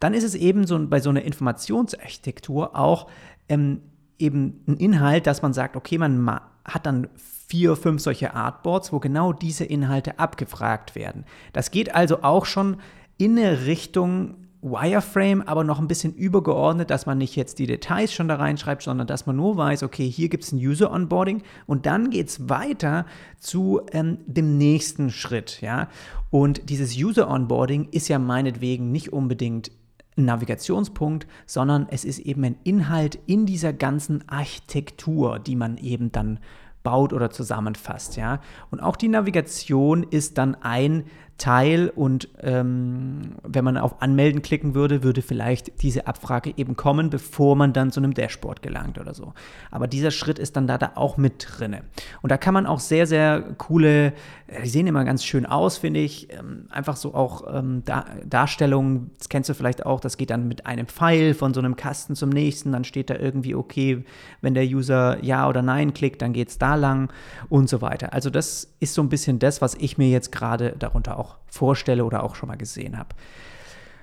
Dann 0.00 0.14
ist 0.14 0.24
es 0.24 0.34
eben 0.34 0.66
so 0.66 0.78
bei 0.88 0.98
so 0.98 1.10
einer 1.10 1.22
Informationsarchitektur 1.22 2.76
auch 2.76 3.08
ähm, 3.48 3.82
eben 4.18 4.64
ein 4.66 4.76
Inhalt, 4.76 5.26
dass 5.26 5.42
man 5.42 5.52
sagt, 5.52 5.76
okay, 5.76 5.98
man 5.98 6.40
hat 6.64 6.86
dann 6.86 7.08
vier, 7.16 7.76
fünf 7.76 8.00
solche 8.00 8.34
Artboards, 8.34 8.92
wo 8.92 9.00
genau 9.00 9.32
diese 9.32 9.64
Inhalte 9.64 10.18
abgefragt 10.18 10.94
werden. 10.94 11.24
Das 11.52 11.70
geht 11.70 11.94
also 11.94 12.22
auch 12.22 12.46
schon 12.46 12.76
in 13.20 13.38
eine 13.38 13.66
Richtung 13.66 14.36
Wireframe, 14.62 15.42
aber 15.42 15.64
noch 15.64 15.78
ein 15.78 15.88
bisschen 15.88 16.14
übergeordnet, 16.14 16.90
dass 16.90 17.06
man 17.06 17.18
nicht 17.18 17.36
jetzt 17.36 17.58
die 17.58 17.66
Details 17.66 18.12
schon 18.12 18.28
da 18.28 18.36
reinschreibt, 18.36 18.82
sondern 18.82 19.06
dass 19.06 19.26
man 19.26 19.36
nur 19.36 19.56
weiß, 19.56 19.82
okay, 19.82 20.08
hier 20.08 20.28
gibt 20.28 20.44
es 20.44 20.52
ein 20.52 20.58
User-Onboarding 20.58 21.42
und 21.66 21.86
dann 21.86 22.10
geht 22.10 22.28
es 22.28 22.48
weiter 22.48 23.06
zu 23.38 23.80
ähm, 23.92 24.18
dem 24.26 24.58
nächsten 24.58 25.10
Schritt. 25.10 25.60
Ja? 25.60 25.88
Und 26.30 26.68
dieses 26.68 26.96
User-Onboarding 26.96 27.88
ist 27.90 28.08
ja 28.08 28.18
meinetwegen 28.18 28.90
nicht 28.90 29.12
unbedingt 29.12 29.70
ein 30.16 30.26
Navigationspunkt, 30.26 31.26
sondern 31.46 31.86
es 31.90 32.04
ist 32.04 32.18
eben 32.18 32.44
ein 32.44 32.56
Inhalt 32.64 33.18
in 33.26 33.46
dieser 33.46 33.72
ganzen 33.72 34.28
Architektur, 34.28 35.38
die 35.38 35.56
man 35.56 35.78
eben 35.78 36.12
dann 36.12 36.38
baut 36.82 37.12
oder 37.12 37.30
zusammenfasst. 37.30 38.16
Ja? 38.16 38.40
Und 38.70 38.80
auch 38.80 38.96
die 38.96 39.08
Navigation 39.08 40.02
ist 40.02 40.38
dann 40.38 40.54
ein 40.54 41.04
Teil 41.40 41.88
und 41.88 42.28
ähm, 42.42 43.32
wenn 43.42 43.64
man 43.64 43.78
auf 43.78 44.02
Anmelden 44.02 44.42
klicken 44.42 44.74
würde, 44.74 45.02
würde 45.02 45.22
vielleicht 45.22 45.82
diese 45.82 46.06
Abfrage 46.06 46.52
eben 46.56 46.76
kommen, 46.76 47.08
bevor 47.08 47.56
man 47.56 47.72
dann 47.72 47.90
zu 47.90 47.98
einem 47.98 48.12
Dashboard 48.12 48.60
gelangt 48.60 48.98
oder 48.98 49.14
so. 49.14 49.32
Aber 49.70 49.88
dieser 49.88 50.10
Schritt 50.10 50.38
ist 50.38 50.56
dann 50.56 50.66
da, 50.66 50.76
da 50.76 50.92
auch 50.96 51.16
mit 51.16 51.46
drinne. 51.48 51.82
Und 52.20 52.30
da 52.30 52.36
kann 52.36 52.52
man 52.52 52.66
auch 52.66 52.78
sehr, 52.78 53.06
sehr 53.06 53.40
coole, 53.56 54.08
äh, 54.48 54.62
die 54.62 54.68
sehen 54.68 54.86
immer 54.86 55.04
ganz 55.04 55.24
schön 55.24 55.46
aus, 55.46 55.78
finde 55.78 56.00
ich, 56.00 56.30
ähm, 56.30 56.66
einfach 56.68 56.96
so 56.96 57.14
auch 57.14 57.42
ähm, 57.52 57.82
Dar 57.86 58.04
Darstellungen, 58.26 59.10
das 59.18 59.30
kennst 59.30 59.48
du 59.48 59.54
vielleicht 59.54 59.86
auch, 59.86 60.00
das 60.00 60.18
geht 60.18 60.28
dann 60.30 60.46
mit 60.46 60.66
einem 60.66 60.86
Pfeil 60.86 61.32
von 61.32 61.54
so 61.54 61.60
einem 61.60 61.74
Kasten 61.74 62.16
zum 62.16 62.28
nächsten, 62.28 62.70
dann 62.70 62.84
steht 62.84 63.08
da 63.08 63.16
irgendwie, 63.16 63.54
okay, 63.54 64.04
wenn 64.42 64.52
der 64.52 64.64
User 64.64 65.16
Ja 65.24 65.48
oder 65.48 65.62
Nein 65.62 65.94
klickt, 65.94 66.20
dann 66.20 66.34
geht 66.34 66.50
es 66.50 66.58
da 66.58 66.74
lang 66.74 67.10
und 67.48 67.70
so 67.70 67.80
weiter. 67.80 68.12
Also 68.12 68.28
das 68.28 68.74
ist 68.78 68.92
so 68.92 69.02
ein 69.02 69.08
bisschen 69.08 69.38
das, 69.38 69.62
was 69.62 69.74
ich 69.76 69.96
mir 69.96 70.10
jetzt 70.10 70.32
gerade 70.32 70.74
darunter 70.78 71.18
auch 71.18 71.29
vorstelle 71.46 72.04
oder 72.04 72.22
auch 72.22 72.34
schon 72.34 72.48
mal 72.48 72.56
gesehen 72.56 72.98
habe. 72.98 73.14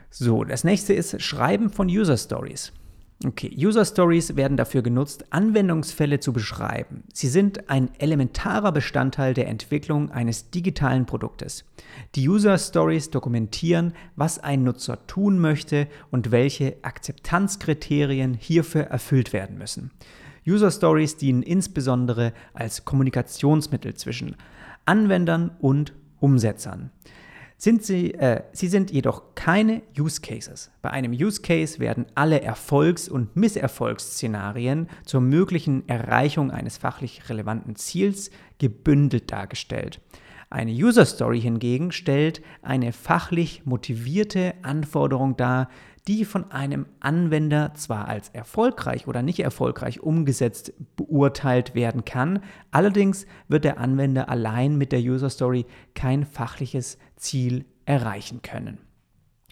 So, 0.09 0.43
das 0.43 0.63
nächste 0.63 0.93
ist 0.93 1.21
Schreiben 1.21 1.69
von 1.69 1.87
User 1.87 2.17
Stories. 2.17 2.71
Okay, 3.25 3.51
User 3.57 3.83
Stories 3.83 4.35
werden 4.35 4.57
dafür 4.57 4.83
genutzt, 4.83 5.25
Anwendungsfälle 5.31 6.19
zu 6.19 6.33
beschreiben. 6.33 7.03
Sie 7.13 7.27
sind 7.27 7.67
ein 7.67 7.89
elementarer 7.97 8.71
Bestandteil 8.71 9.33
der 9.33 9.47
Entwicklung 9.47 10.11
eines 10.11 10.51
digitalen 10.51 11.07
Produktes. 11.07 11.65
Die 12.13 12.29
User 12.29 12.59
Stories 12.59 13.09
dokumentieren, 13.09 13.93
was 14.15 14.37
ein 14.37 14.63
Nutzer 14.63 15.07
tun 15.07 15.39
möchte 15.39 15.87
und 16.11 16.29
welche 16.29 16.77
Akzeptanzkriterien 16.83 18.35
hierfür 18.35 18.83
erfüllt 18.83 19.33
werden 19.33 19.57
müssen. 19.57 19.89
User 20.45 20.69
Stories 20.69 21.17
dienen 21.17 21.41
insbesondere 21.41 22.33
als 22.53 22.85
Kommunikationsmittel 22.85 23.95
zwischen 23.95 24.35
Anwendern 24.85 25.51
und 25.59 25.93
Umsetzern. 26.19 26.91
Sind 27.59 27.83
sie, 27.83 28.13
äh, 28.13 28.43
sie 28.51 28.67
sind 28.67 28.91
jedoch 28.91 29.33
keine 29.33 29.81
Use 29.97 30.21
Cases. 30.21 30.69
Bei 30.83 30.91
einem 30.91 31.11
Use 31.11 31.41
Case 31.41 31.79
werden 31.79 32.05
alle 32.13 32.41
Erfolgs- 32.41 33.09
und 33.09 33.35
Misserfolgsszenarien 33.35 34.87
zur 35.05 35.21
möglichen 35.21 35.89
Erreichung 35.89 36.51
eines 36.51 36.77
fachlich 36.77 37.29
relevanten 37.29 37.75
Ziels 37.75 38.29
gebündelt 38.59 39.31
dargestellt. 39.31 40.01
Eine 40.49 40.71
User 40.71 41.05
Story 41.05 41.41
hingegen 41.41 41.91
stellt 41.91 42.41
eine 42.61 42.93
fachlich 42.93 43.65
motivierte 43.65 44.53
Anforderung 44.61 45.35
dar, 45.35 45.67
die 46.07 46.23
von 46.23 46.51
einem 46.51 46.85
Anwender 47.01 47.73
zwar 47.75 48.07
als 48.07 48.29
erfolgreich 48.29 49.07
oder 49.07 49.21
nicht 49.23 49.39
erfolgreich 49.39 49.99
umgesetzt 49.99 50.73
beurteilt 50.95 51.75
werden 51.75 52.05
kann, 52.05 52.39
allerdings 52.71 53.25
wird 53.49 53.65
der 53.65 53.77
Anwender 53.77 54.29
allein 54.29 54.77
mit 54.77 54.93
der 54.93 55.01
User 55.01 55.29
Story 55.29 55.65
kein 55.95 56.25
fachliches 56.25 56.97
Ziel 57.17 57.65
erreichen 57.85 58.41
können. 58.41 58.77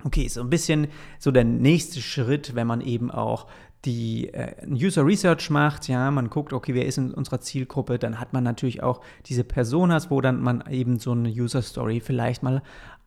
Okay, 0.05 0.27
so 0.27 0.41
ein 0.41 0.49
bisschen 0.49 0.87
so 1.19 1.31
der 1.31 1.45
nächste 1.45 1.99
Schritt, 1.99 2.53
wenn 2.53 2.67
man 2.67 2.79
eben 2.81 3.09
auch 3.09 3.47
die 3.85 4.33
äh, 4.33 4.53
User 4.67 5.05
Research 5.05 5.49
macht, 5.49 5.87
ja, 5.87 6.09
man 6.11 6.29
guckt, 6.29 6.53
okay, 6.53 6.73
wer 6.73 6.85
ist 6.85 6.97
in 6.97 7.13
unserer 7.13 7.41
Zielgruppe, 7.41 7.99
dann 7.99 8.19
hat 8.19 8.33
man 8.33 8.43
natürlich 8.43 8.83
auch 8.83 9.01
diese 9.25 9.43
Personas, 9.43 10.09
wo 10.09 10.21
dann 10.21 10.41
man 10.41 10.63
eben 10.69 10.99
so 10.99 11.11
eine 11.11 11.29
User 11.29 11.61
Story 11.61 11.99
vielleicht 11.99 12.43
mal 12.43 12.61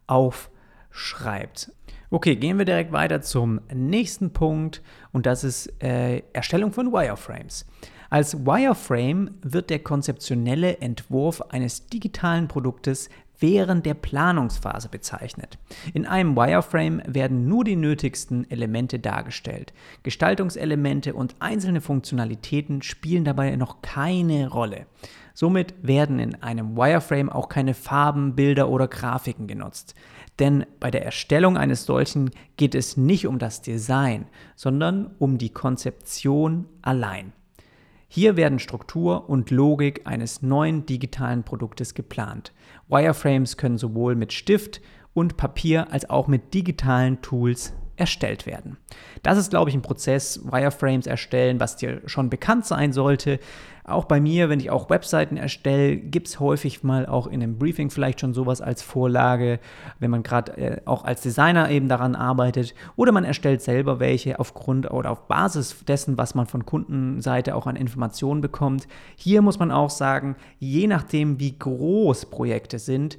aufschreibt. 0.06 1.72
Okay, 2.10 2.36
gehen 2.36 2.58
wir 2.58 2.64
direkt 2.64 2.92
weiter 2.92 3.20
zum 3.20 3.60
nächsten 3.74 4.32
Punkt 4.32 4.82
und 5.12 5.26
das 5.26 5.44
ist 5.44 5.82
äh, 5.82 6.22
Erstellung 6.32 6.72
von 6.72 6.92
Wireframes. 6.92 7.66
Als 8.10 8.46
Wireframe 8.46 9.32
wird 9.42 9.68
der 9.68 9.80
konzeptionelle 9.80 10.78
Entwurf 10.78 11.42
eines 11.50 11.88
digitalen 11.88 12.48
Produktes 12.48 13.10
während 13.38 13.86
der 13.86 13.94
Planungsphase 13.94 14.88
bezeichnet. 14.88 15.58
In 15.94 16.06
einem 16.06 16.36
Wireframe 16.36 17.02
werden 17.06 17.48
nur 17.48 17.64
die 17.64 17.76
nötigsten 17.76 18.50
Elemente 18.50 18.98
dargestellt. 18.98 19.72
Gestaltungselemente 20.02 21.14
und 21.14 21.36
einzelne 21.38 21.80
Funktionalitäten 21.80 22.82
spielen 22.82 23.24
dabei 23.24 23.54
noch 23.56 23.82
keine 23.82 24.48
Rolle. 24.48 24.86
Somit 25.34 25.74
werden 25.82 26.18
in 26.18 26.42
einem 26.42 26.76
Wireframe 26.76 27.30
auch 27.30 27.48
keine 27.48 27.74
Farben, 27.74 28.34
Bilder 28.34 28.68
oder 28.68 28.88
Grafiken 28.88 29.46
genutzt. 29.46 29.94
Denn 30.38 30.66
bei 30.80 30.90
der 30.90 31.04
Erstellung 31.04 31.56
eines 31.56 31.84
solchen 31.84 32.30
geht 32.56 32.74
es 32.74 32.96
nicht 32.96 33.26
um 33.26 33.38
das 33.38 33.62
Design, 33.62 34.26
sondern 34.56 35.10
um 35.18 35.38
die 35.38 35.50
Konzeption 35.50 36.66
allein. 36.82 37.32
Hier 38.10 38.36
werden 38.36 38.58
Struktur 38.58 39.28
und 39.28 39.50
Logik 39.50 40.06
eines 40.06 40.40
neuen 40.40 40.86
digitalen 40.86 41.44
Produktes 41.44 41.92
geplant. 41.92 42.54
Wireframes 42.88 43.58
können 43.58 43.76
sowohl 43.76 44.14
mit 44.14 44.32
Stift 44.32 44.80
und 45.12 45.36
Papier 45.36 45.92
als 45.92 46.08
auch 46.08 46.26
mit 46.26 46.54
digitalen 46.54 47.20
Tools 47.20 47.74
erstellt 47.98 48.46
werden. 48.46 48.76
Das 49.22 49.38
ist, 49.38 49.50
glaube 49.50 49.70
ich, 49.70 49.76
ein 49.76 49.82
Prozess, 49.82 50.40
Wireframes 50.44 51.06
erstellen, 51.06 51.60
was 51.60 51.76
dir 51.76 52.00
schon 52.06 52.30
bekannt 52.30 52.66
sein 52.66 52.92
sollte. 52.92 53.40
Auch 53.88 54.04
bei 54.04 54.20
mir, 54.20 54.50
wenn 54.50 54.60
ich 54.60 54.70
auch 54.70 54.90
Webseiten 54.90 55.38
erstelle, 55.38 55.96
gibt 55.96 56.28
es 56.28 56.40
häufig 56.40 56.82
mal 56.82 57.06
auch 57.06 57.26
in 57.26 57.42
einem 57.42 57.58
Briefing 57.58 57.88
vielleicht 57.88 58.20
schon 58.20 58.34
sowas 58.34 58.60
als 58.60 58.82
Vorlage, 58.82 59.60
wenn 59.98 60.10
man 60.10 60.22
gerade 60.22 60.56
äh, 60.58 60.80
auch 60.84 61.04
als 61.04 61.22
Designer 61.22 61.70
eben 61.70 61.88
daran 61.88 62.14
arbeitet. 62.14 62.74
Oder 62.96 63.12
man 63.12 63.24
erstellt 63.24 63.62
selber 63.62 63.98
welche 63.98 64.38
aufgrund 64.38 64.90
oder 64.90 65.10
auf 65.10 65.26
Basis 65.26 65.84
dessen, 65.86 66.18
was 66.18 66.34
man 66.34 66.44
von 66.44 66.66
Kundenseite 66.66 67.54
auch 67.54 67.66
an 67.66 67.76
Informationen 67.76 68.42
bekommt. 68.42 68.86
Hier 69.16 69.40
muss 69.40 69.58
man 69.58 69.70
auch 69.70 69.90
sagen, 69.90 70.36
je 70.58 70.86
nachdem, 70.86 71.40
wie 71.40 71.58
groß 71.58 72.26
Projekte 72.26 72.78
sind, 72.78 73.16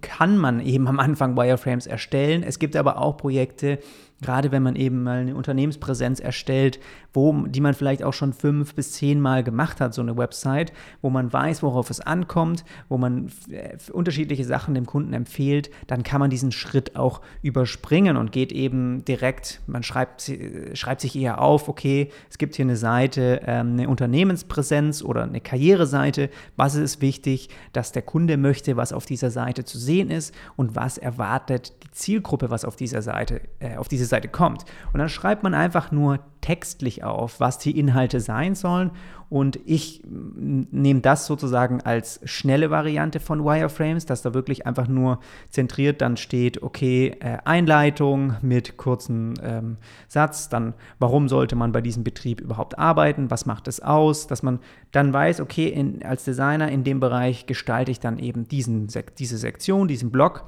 kann 0.00 0.38
man 0.38 0.60
eben 0.60 0.86
am 0.86 1.00
Anfang 1.00 1.36
Wireframes 1.36 1.86
erstellen. 1.86 2.44
Es 2.44 2.58
gibt 2.58 2.76
aber 2.76 2.98
auch 2.98 3.16
Projekte, 3.16 3.80
gerade 4.22 4.50
wenn 4.50 4.62
man 4.62 4.76
eben 4.76 5.02
mal 5.02 5.18
eine 5.18 5.34
Unternehmenspräsenz 5.34 6.20
erstellt, 6.20 6.80
wo, 7.12 7.32
die 7.46 7.60
man 7.60 7.74
vielleicht 7.74 8.02
auch 8.02 8.12
schon 8.12 8.32
fünf 8.32 8.74
bis 8.74 8.92
zehn 8.92 9.20
Mal 9.20 9.42
gemacht 9.44 9.80
hat, 9.80 9.94
so 9.94 10.02
eine 10.02 10.16
Website, 10.16 10.72
wo 11.02 11.10
man 11.10 11.32
weiß, 11.32 11.62
worauf 11.62 11.90
es 11.90 12.00
ankommt, 12.00 12.64
wo 12.88 12.98
man 12.98 13.30
äh, 13.50 13.76
unterschiedliche 13.92 14.44
Sachen 14.44 14.74
dem 14.74 14.86
Kunden 14.86 15.12
empfiehlt, 15.12 15.70
dann 15.86 16.02
kann 16.02 16.20
man 16.20 16.30
diesen 16.30 16.52
Schritt 16.52 16.96
auch 16.96 17.20
überspringen 17.42 18.16
und 18.16 18.32
geht 18.32 18.52
eben 18.52 19.04
direkt, 19.04 19.60
man 19.66 19.82
schreibt, 19.82 20.30
schreibt 20.74 21.00
sich 21.00 21.16
eher 21.16 21.40
auf, 21.40 21.68
okay, 21.68 22.10
es 22.30 22.38
gibt 22.38 22.54
hier 22.54 22.64
eine 22.64 22.76
Seite, 22.76 23.42
ähm, 23.46 23.72
eine 23.72 23.88
Unternehmenspräsenz 23.88 25.02
oder 25.02 25.24
eine 25.24 25.40
Karriereseite, 25.40 26.30
was 26.56 26.74
ist 26.74 27.00
wichtig, 27.00 27.48
dass 27.72 27.92
der 27.92 28.02
Kunde 28.02 28.36
möchte, 28.36 28.76
was 28.76 28.92
auf 28.92 29.06
dieser 29.06 29.30
Seite 29.30 29.64
zu 29.64 29.78
sehen 29.78 30.10
ist 30.10 30.34
und 30.56 30.74
was 30.74 30.98
erwartet 30.98 31.72
die 31.82 31.90
Zielgruppe, 31.90 32.50
was 32.50 32.64
auf 32.64 32.76
dieser 32.76 33.02
Seite, 33.02 33.42
äh, 33.58 33.76
auf 33.76 33.88
diese 33.88 34.05
diese 34.06 34.10
Seite 34.10 34.28
kommt. 34.28 34.64
Und 34.92 34.98
dann 34.98 35.08
schreibt 35.08 35.42
man 35.42 35.54
einfach 35.54 35.90
nur 35.90 36.20
textlich 36.40 37.02
auf, 37.02 37.40
was 37.40 37.58
die 37.58 37.76
Inhalte 37.76 38.20
sein 38.20 38.54
sollen. 38.54 38.92
Und 39.28 39.58
ich 39.64 40.02
nehme 40.06 41.00
das 41.00 41.26
sozusagen 41.26 41.80
als 41.80 42.20
schnelle 42.22 42.70
Variante 42.70 43.18
von 43.18 43.44
Wireframes, 43.44 44.06
dass 44.06 44.22
da 44.22 44.34
wirklich 44.34 44.64
einfach 44.64 44.86
nur 44.86 45.18
zentriert 45.50 46.00
dann 46.00 46.16
steht, 46.16 46.62
okay, 46.62 47.16
äh, 47.18 47.38
Einleitung 47.44 48.36
mit 48.42 48.76
kurzem 48.76 49.34
ähm, 49.42 49.78
Satz, 50.06 50.48
dann 50.48 50.74
warum 51.00 51.28
sollte 51.28 51.56
man 51.56 51.72
bei 51.72 51.80
diesem 51.80 52.04
Betrieb 52.04 52.40
überhaupt 52.40 52.78
arbeiten, 52.78 53.32
was 53.32 53.46
macht 53.46 53.66
es 53.66 53.80
aus, 53.80 54.28
dass 54.28 54.44
man 54.44 54.60
dann 54.92 55.12
weiß, 55.12 55.40
okay, 55.40 55.66
in, 55.66 56.04
als 56.04 56.22
Designer 56.22 56.70
in 56.70 56.84
dem 56.84 57.00
Bereich 57.00 57.46
gestalte 57.46 57.90
ich 57.90 57.98
dann 57.98 58.20
eben 58.20 58.46
diesen, 58.46 58.86
diese 59.18 59.38
Sektion, 59.38 59.88
diesen 59.88 60.12
Block 60.12 60.44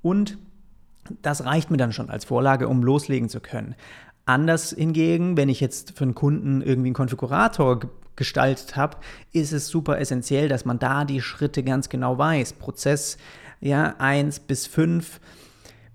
und 0.00 0.38
das 1.22 1.44
reicht 1.44 1.70
mir 1.70 1.76
dann 1.76 1.92
schon 1.92 2.10
als 2.10 2.24
Vorlage, 2.24 2.68
um 2.68 2.82
loslegen 2.82 3.28
zu 3.28 3.40
können. 3.40 3.74
Anders 4.24 4.70
hingegen, 4.70 5.36
wenn 5.36 5.48
ich 5.48 5.60
jetzt 5.60 5.96
für 5.96 6.04
einen 6.04 6.14
Kunden 6.14 6.62
irgendwie 6.62 6.88
einen 6.88 6.94
Konfigurator 6.94 7.80
gestaltet 8.14 8.76
habe, 8.76 8.98
ist 9.32 9.52
es 9.52 9.68
super 9.68 9.98
essentiell, 9.98 10.48
dass 10.48 10.64
man 10.64 10.78
da 10.78 11.04
die 11.04 11.20
Schritte 11.20 11.62
ganz 11.62 11.88
genau 11.88 12.18
weiß. 12.18 12.54
Prozess 12.54 13.16
ja, 13.60 13.94
1 13.98 14.40
bis 14.40 14.66
5 14.66 15.20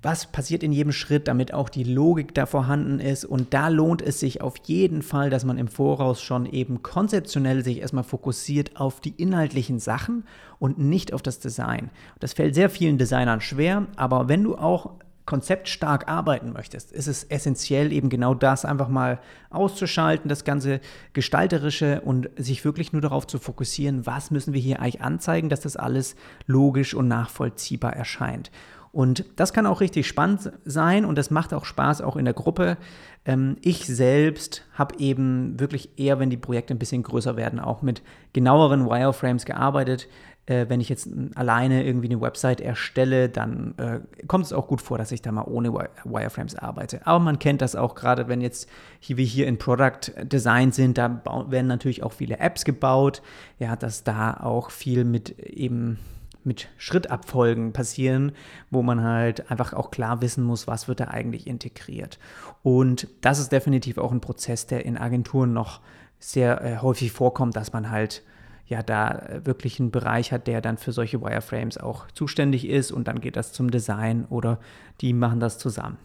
was 0.01 0.31
passiert 0.31 0.63
in 0.63 0.71
jedem 0.71 0.91
Schritt, 0.91 1.27
damit 1.27 1.53
auch 1.53 1.69
die 1.69 1.83
Logik 1.83 2.33
da 2.35 2.45
vorhanden 2.45 2.99
ist. 2.99 3.25
Und 3.25 3.53
da 3.53 3.67
lohnt 3.67 4.01
es 4.01 4.19
sich 4.19 4.41
auf 4.41 4.55
jeden 4.65 5.01
Fall, 5.01 5.29
dass 5.29 5.43
man 5.43 5.57
im 5.57 5.67
Voraus 5.67 6.21
schon 6.21 6.45
eben 6.45 6.83
konzeptionell 6.83 7.63
sich 7.63 7.79
erstmal 7.79 8.03
fokussiert 8.03 8.79
auf 8.79 9.01
die 9.01 9.13
inhaltlichen 9.21 9.79
Sachen 9.79 10.25
und 10.59 10.77
nicht 10.77 11.13
auf 11.13 11.21
das 11.23 11.39
Design. 11.39 11.89
Das 12.19 12.33
fällt 12.33 12.53
sehr 12.53 12.69
vielen 12.69 12.97
Designern 12.97 13.41
schwer, 13.41 13.87
aber 13.95 14.29
wenn 14.29 14.43
du 14.43 14.55
auch 14.55 14.91
konzeptstark 15.27 16.07
arbeiten 16.07 16.53
möchtest, 16.53 16.91
ist 16.91 17.07
es 17.07 17.25
essentiell, 17.25 17.91
eben 17.91 18.09
genau 18.09 18.33
das 18.33 18.65
einfach 18.65 18.87
mal 18.87 19.19
auszuschalten, 19.49 20.29
das 20.29 20.45
ganze 20.45 20.79
Gestalterische 21.13 22.01
und 22.01 22.29
sich 22.37 22.63
wirklich 22.63 22.93
nur 22.93 23.01
darauf 23.01 23.27
zu 23.27 23.37
fokussieren, 23.37 24.05
was 24.05 24.31
müssen 24.31 24.53
wir 24.53 24.61
hier 24.61 24.79
eigentlich 24.79 25.01
anzeigen, 25.01 25.49
dass 25.49 25.59
das 25.59 25.75
alles 25.75 26.15
logisch 26.45 26.93
und 26.93 27.09
nachvollziehbar 27.09 27.93
erscheint. 27.93 28.51
Und 28.91 29.25
das 29.35 29.53
kann 29.53 29.65
auch 29.65 29.81
richtig 29.81 30.07
spannend 30.07 30.51
sein 30.65 31.05
und 31.05 31.17
das 31.17 31.29
macht 31.29 31.53
auch 31.53 31.65
Spaß 31.65 32.01
auch 32.01 32.15
in 32.15 32.25
der 32.25 32.33
Gruppe. 32.33 32.77
Ähm, 33.25 33.57
ich 33.61 33.85
selbst 33.85 34.63
habe 34.73 34.97
eben 34.99 35.59
wirklich 35.59 35.97
eher, 35.97 36.19
wenn 36.19 36.29
die 36.29 36.37
Projekte 36.37 36.73
ein 36.73 36.79
bisschen 36.79 37.03
größer 37.03 37.35
werden, 37.35 37.59
auch 37.59 37.81
mit 37.81 38.01
genaueren 38.33 38.85
Wireframes 38.85 39.45
gearbeitet. 39.45 40.07
Äh, 40.47 40.67
wenn 40.69 40.79
ich 40.79 40.87
jetzt 40.87 41.09
alleine 41.35 41.85
irgendwie 41.85 42.07
eine 42.07 42.21
Website 42.21 42.61
erstelle, 42.61 43.27
dann 43.27 43.73
äh, 43.77 43.99
kommt 44.27 44.45
es 44.45 44.53
auch 44.53 44.67
gut 44.67 44.81
vor, 44.81 44.97
dass 44.97 45.11
ich 45.11 45.21
da 45.21 45.31
mal 45.33 45.43
ohne 45.43 45.73
Wireframes 45.73 46.55
arbeite. 46.55 47.05
Aber 47.05 47.19
man 47.19 47.37
kennt 47.37 47.61
das 47.61 47.75
auch 47.75 47.95
gerade, 47.95 48.29
wenn 48.29 48.39
jetzt 48.39 48.69
hier, 48.99 49.17
wir 49.17 49.25
hier 49.25 49.45
in 49.45 49.57
Product 49.57 50.13
Design 50.23 50.71
sind, 50.71 50.97
da 50.97 51.21
werden 51.49 51.67
natürlich 51.67 52.01
auch 52.01 52.13
viele 52.13 52.39
Apps 52.39 52.63
gebaut. 52.63 53.21
Ja, 53.59 53.75
dass 53.75 54.05
da 54.05 54.35
auch 54.35 54.71
viel 54.71 55.03
mit 55.03 55.37
eben 55.39 55.99
mit 56.47 56.69
Schrittabfolgen 56.77 57.73
passieren, 57.73 58.31
wo 58.71 58.81
man 58.81 59.03
halt 59.03 59.51
einfach 59.51 59.73
auch 59.73 59.91
klar 59.91 60.21
wissen 60.21 60.43
muss, 60.43 60.65
was 60.65 60.87
wird 60.87 61.01
da 61.01 61.05
eigentlich 61.05 61.45
integriert. 61.45 62.17
Und 62.63 63.07
das 63.21 63.37
ist 63.37 63.51
definitiv 63.51 63.99
auch 63.99 64.11
ein 64.11 64.21
Prozess, 64.21 64.65
der 64.65 64.85
in 64.85 64.97
Agenturen 64.97 65.53
noch 65.53 65.81
sehr 66.19 66.63
äh, 66.63 66.77
häufig 66.77 67.11
vorkommt, 67.11 67.55
dass 67.55 67.73
man 67.73 67.91
halt 67.91 68.23
ja 68.65 68.81
da 68.81 69.39
wirklich 69.43 69.79
einen 69.79 69.91
Bereich 69.91 70.31
hat, 70.31 70.47
der 70.47 70.61
dann 70.61 70.77
für 70.77 70.91
solche 70.91 71.21
Wireframes 71.21 71.77
auch 71.77 72.07
zuständig 72.11 72.67
ist 72.67 72.91
und 72.91 73.07
dann 73.07 73.21
geht 73.21 73.35
das 73.35 73.53
zum 73.53 73.71
Design 73.71 74.25
oder 74.25 74.59
die 75.01 75.13
machen 75.13 75.39
das 75.39 75.57
zusammen. 75.57 75.97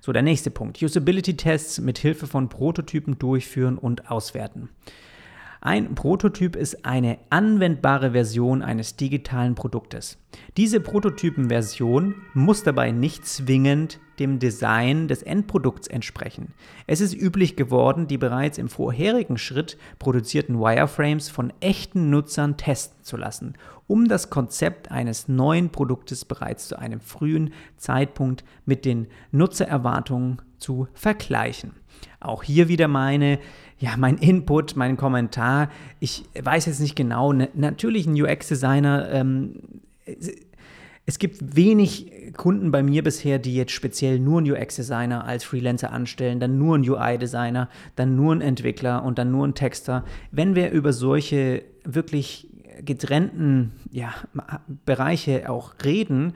So, 0.00 0.12
der 0.12 0.22
nächste 0.22 0.50
Punkt. 0.50 0.82
Usability-Tests 0.82 1.80
mit 1.80 1.98
Hilfe 1.98 2.26
von 2.26 2.48
Prototypen 2.48 3.18
durchführen 3.18 3.78
und 3.78 4.10
auswerten. 4.10 4.68
Ein 5.60 5.96
Prototyp 5.96 6.54
ist 6.54 6.84
eine 6.84 7.18
anwendbare 7.30 8.12
Version 8.12 8.62
eines 8.62 8.94
digitalen 8.96 9.56
Produktes. 9.56 10.16
Diese 10.56 10.78
Prototypenversion 10.78 12.14
muss 12.32 12.62
dabei 12.62 12.92
nicht 12.92 13.26
zwingend 13.26 13.98
dem 14.20 14.38
Design 14.38 15.08
des 15.08 15.22
Endprodukts 15.22 15.88
entsprechen. 15.88 16.54
Es 16.86 17.00
ist 17.00 17.14
üblich 17.14 17.56
geworden, 17.56 18.06
die 18.06 18.18
bereits 18.18 18.58
im 18.58 18.68
vorherigen 18.68 19.38
Schritt 19.38 19.78
produzierten 19.98 20.58
Wireframes 20.60 21.28
von 21.28 21.52
echten 21.60 22.10
Nutzern 22.10 22.56
testen 22.56 23.02
zu 23.02 23.16
lassen, 23.16 23.54
um 23.86 24.06
das 24.06 24.30
Konzept 24.30 24.90
eines 24.90 25.28
neuen 25.28 25.70
Produktes 25.70 26.24
bereits 26.24 26.68
zu 26.68 26.78
einem 26.78 27.00
frühen 27.00 27.52
Zeitpunkt 27.76 28.44
mit 28.64 28.84
den 28.84 29.08
Nutzererwartungen 29.32 30.42
zu 30.58 30.88
vergleichen. 30.94 31.72
Auch 32.20 32.42
hier 32.42 32.68
wieder 32.68 32.88
meine, 32.88 33.38
ja, 33.78 33.96
mein 33.96 34.18
Input, 34.18 34.76
mein 34.76 34.96
Kommentar. 34.96 35.70
Ich 36.00 36.24
weiß 36.40 36.66
jetzt 36.66 36.80
nicht 36.80 36.96
genau, 36.96 37.32
natürlich 37.32 38.06
ein 38.06 38.20
UX-Designer 38.20 39.10
ähm, 39.10 39.60
es 41.08 41.18
gibt 41.18 41.56
wenig 41.56 42.12
Kunden 42.36 42.70
bei 42.70 42.82
mir 42.82 43.02
bisher, 43.02 43.38
die 43.38 43.54
jetzt 43.54 43.72
speziell 43.72 44.18
nur 44.18 44.40
einen 44.40 44.52
UX-Designer 44.52 45.24
als 45.24 45.42
Freelancer 45.42 45.90
anstellen, 45.90 46.38
dann 46.38 46.58
nur 46.58 46.74
einen 46.74 46.86
UI-Designer, 46.86 47.70
dann 47.96 48.14
nur 48.14 48.32
einen 48.32 48.42
Entwickler 48.42 49.02
und 49.02 49.18
dann 49.18 49.30
nur 49.30 49.44
einen 49.44 49.54
Texter. 49.54 50.04
Wenn 50.32 50.54
wir 50.54 50.70
über 50.70 50.92
solche 50.92 51.64
wirklich 51.82 52.48
getrennten 52.84 53.72
ja, 53.90 54.12
Bereiche 54.84 55.48
auch 55.48 55.72
reden, 55.82 56.34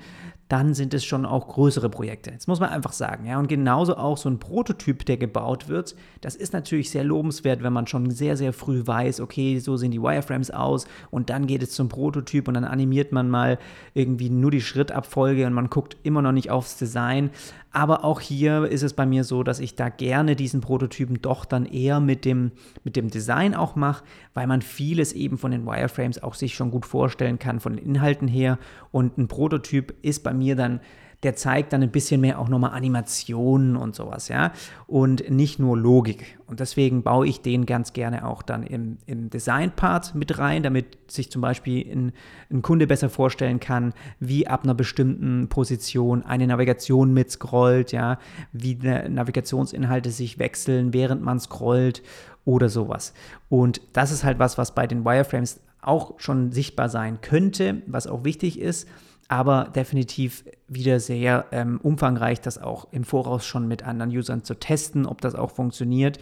dann 0.53 0.75
sind 0.75 0.93
es 0.93 1.03
schon 1.03 1.25
auch 1.25 1.49
größere 1.49 1.89
Projekte. 1.89 2.31
Das 2.31 2.47
muss 2.47 2.61
man 2.61 2.69
einfach 2.69 2.93
sagen. 2.93 3.25
Ja? 3.25 3.39
Und 3.39 3.49
genauso 3.49 3.97
auch 3.97 4.19
so 4.19 4.29
ein 4.29 4.39
Prototyp, 4.39 5.07
der 5.07 5.17
gebaut 5.17 5.69
wird, 5.69 5.97
das 6.21 6.37
ist 6.37 6.53
natürlich 6.53 6.91
sehr 6.91 7.05
lobenswert, 7.05 7.63
wenn 7.63 7.73
man 7.73 7.87
schon 7.87 8.11
sehr, 8.11 8.37
sehr 8.37 8.53
früh 8.53 8.87
weiß, 8.87 9.21
okay, 9.21 9.59
so 9.61 9.79
sehen 9.79 9.93
die 9.93 10.03
Wireframes 10.03 10.51
aus 10.51 10.87
und 11.11 11.31
dann 11.31 11.47
geht 11.47 11.63
es 11.63 11.71
zum 11.71 11.89
Prototyp 11.89 12.49
und 12.49 12.55
dann 12.55 12.65
animiert 12.65 13.13
man 13.13 13.31
mal 13.31 13.59
irgendwie 13.95 14.29
nur 14.29 14.51
die 14.51 14.61
Schrittabfolge 14.61 15.47
und 15.47 15.55
man 15.55 15.71
guckt 15.71 15.97
immer 16.03 16.21
noch 16.21 16.33
nicht 16.33 16.51
aufs 16.51 16.77
Design. 16.77 17.31
Aber 17.73 18.05
auch 18.05 18.21
hier 18.21 18.67
ist 18.67 18.83
es 18.83 18.93
bei 18.93 19.07
mir 19.07 19.25
so, 19.25 19.43
dass 19.43 19.59
ich 19.59 19.75
da 19.75 19.89
gerne 19.89 20.37
diesen 20.37 20.61
Prototypen 20.61 21.23
doch 21.23 21.47
dann 21.47 21.65
eher 21.65 22.01
mit 22.01 22.27
dem, 22.27 22.53
mit 22.85 22.97
dem 22.97 23.09
Design 23.09 23.55
auch 23.55 23.77
mache, 23.77 24.05
weil 24.35 24.47
man 24.47 24.61
vieles 24.61 25.15
eben 25.15 25.39
von 25.39 25.51
den 25.53 25.65
Wireframes 25.65 26.23
auch 26.23 26.35
sich 26.35 26.55
schon 26.55 26.71
gut 26.71 26.85
vorstellen 26.85 27.39
kann, 27.39 27.61
von 27.61 27.77
den 27.77 27.85
Inhalten 27.85 28.29
her. 28.29 28.59
Und 28.91 29.17
ein 29.17 29.27
Prototyp 29.27 29.95
ist 30.03 30.23
bei 30.23 30.35
mir 30.35 30.55
dann 30.55 30.81
der 31.23 31.37
zeigt 31.37 31.73
dann 31.73 31.83
ein 31.83 31.91
bisschen 31.91 32.21
mehr 32.21 32.39
auch 32.39 32.49
nochmal 32.49 32.73
Animationen 32.73 33.77
und 33.77 33.95
sowas, 33.95 34.29
ja, 34.29 34.53
und 34.89 35.31
nicht 35.31 35.61
nur 35.61 35.79
Logik. 35.79 36.39
Und 36.47 36.59
deswegen 36.59 37.03
baue 37.03 37.27
ich 37.27 37.43
den 37.43 37.65
ganz 37.65 37.93
gerne 37.93 38.27
auch 38.27 38.43
dann 38.43 38.65
im, 38.65 38.99
im 39.07 39.31
Design-Part 39.31 40.17
mit 40.17 40.39
rein, 40.39 40.65
damit 40.65 40.99
sich 41.07 41.31
zum 41.31 41.41
Beispiel 41.41 41.91
ein, 41.91 42.13
ein 42.51 42.63
Kunde 42.63 42.87
besser 42.89 43.09
vorstellen 43.09 43.61
kann, 43.61 43.95
wie 44.19 44.49
ab 44.49 44.65
einer 44.65 44.75
bestimmten 44.75 45.49
Position 45.49 46.25
eine 46.25 46.47
Navigation 46.47 47.15
mitscrollt, 47.15 47.93
ja, 47.93 48.19
wie 48.53 48.75
Navigationsinhalte 48.75 50.11
sich 50.11 50.41
wechseln, 50.41 50.93
während 50.93 51.23
man 51.23 51.39
scrollt 51.39 52.03
oder 52.45 52.69
sowas. 52.69 53.15
Und 53.49 53.81
das 53.93 54.11
ist 54.11 54.25
halt 54.25 54.41
was, 54.41 54.59
was 54.59 54.75
bei 54.75 54.89
den 54.89 55.05
Wireframes 55.05 55.61
auch 55.81 56.19
schon 56.19 56.51
sichtbar 56.51 56.89
sein 56.89 57.21
könnte, 57.21 57.83
was 57.87 58.09
auch 58.09 58.25
wichtig 58.25 58.59
ist 58.61 58.89
aber 59.29 59.71
definitiv 59.75 60.45
wieder 60.69 61.01
sehr 61.01 61.47
ähm, 61.53 61.81
umfangreich, 61.83 62.41
das 62.41 62.59
auch 62.59 62.89
im 62.93 63.05
Voraus 63.05 63.47
schon 63.47 63.69
mit 63.69 63.87
anderen 63.87 64.11
Usern 64.11 64.45
zu 64.45 64.55
testen, 64.55 65.07
ob 65.07 65.21
das 65.21 65.35
auch 65.35 65.51
funktioniert. 65.51 66.19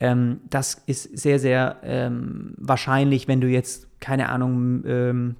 Ähm, 0.00 0.40
das 0.48 0.74
ist 0.86 1.18
sehr, 1.18 1.38
sehr 1.38 1.76
ähm, 1.82 2.54
wahrscheinlich, 2.58 3.28
wenn 3.28 3.40
du 3.40 3.48
jetzt, 3.48 4.00
keine 4.00 4.28
Ahnung, 4.28 4.84
ähm, 4.86 5.36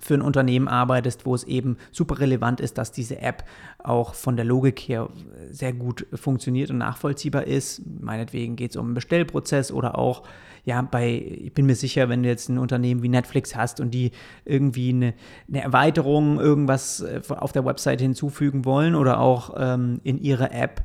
für 0.00 0.14
ein 0.14 0.22
Unternehmen 0.22 0.66
arbeitest, 0.66 1.24
wo 1.24 1.34
es 1.34 1.44
eben 1.44 1.76
super 1.92 2.18
relevant 2.18 2.60
ist, 2.60 2.78
dass 2.78 2.90
diese 2.90 3.20
App 3.20 3.44
auch 3.78 4.14
von 4.14 4.36
der 4.36 4.44
Logik 4.44 4.80
her 4.80 5.08
sehr 5.50 5.72
gut 5.72 6.06
funktioniert 6.12 6.70
und 6.70 6.78
nachvollziehbar 6.78 7.44
ist. 7.44 7.82
Meinetwegen 8.00 8.56
geht 8.56 8.72
es 8.72 8.76
um 8.76 8.86
einen 8.86 8.94
Bestellprozess 8.94 9.70
oder 9.70 9.96
auch 9.96 10.24
ja, 10.64 10.82
bei, 10.82 11.10
ich 11.10 11.52
bin 11.52 11.66
mir 11.66 11.74
sicher, 11.74 12.08
wenn 12.08 12.22
du 12.22 12.28
jetzt 12.28 12.48
ein 12.48 12.58
Unternehmen 12.58 13.02
wie 13.02 13.08
Netflix 13.08 13.54
hast 13.54 13.80
und 13.80 13.92
die 13.92 14.12
irgendwie 14.44 14.90
eine, 14.90 15.14
eine 15.48 15.62
Erweiterung, 15.62 16.40
irgendwas 16.40 17.00
äh, 17.00 17.20
auf 17.28 17.52
der 17.52 17.64
Website 17.64 18.00
hinzufügen 18.00 18.64
wollen 18.64 18.94
oder 18.94 19.20
auch 19.20 19.54
ähm, 19.58 20.00
in 20.04 20.18
ihrer 20.20 20.52
App, 20.52 20.82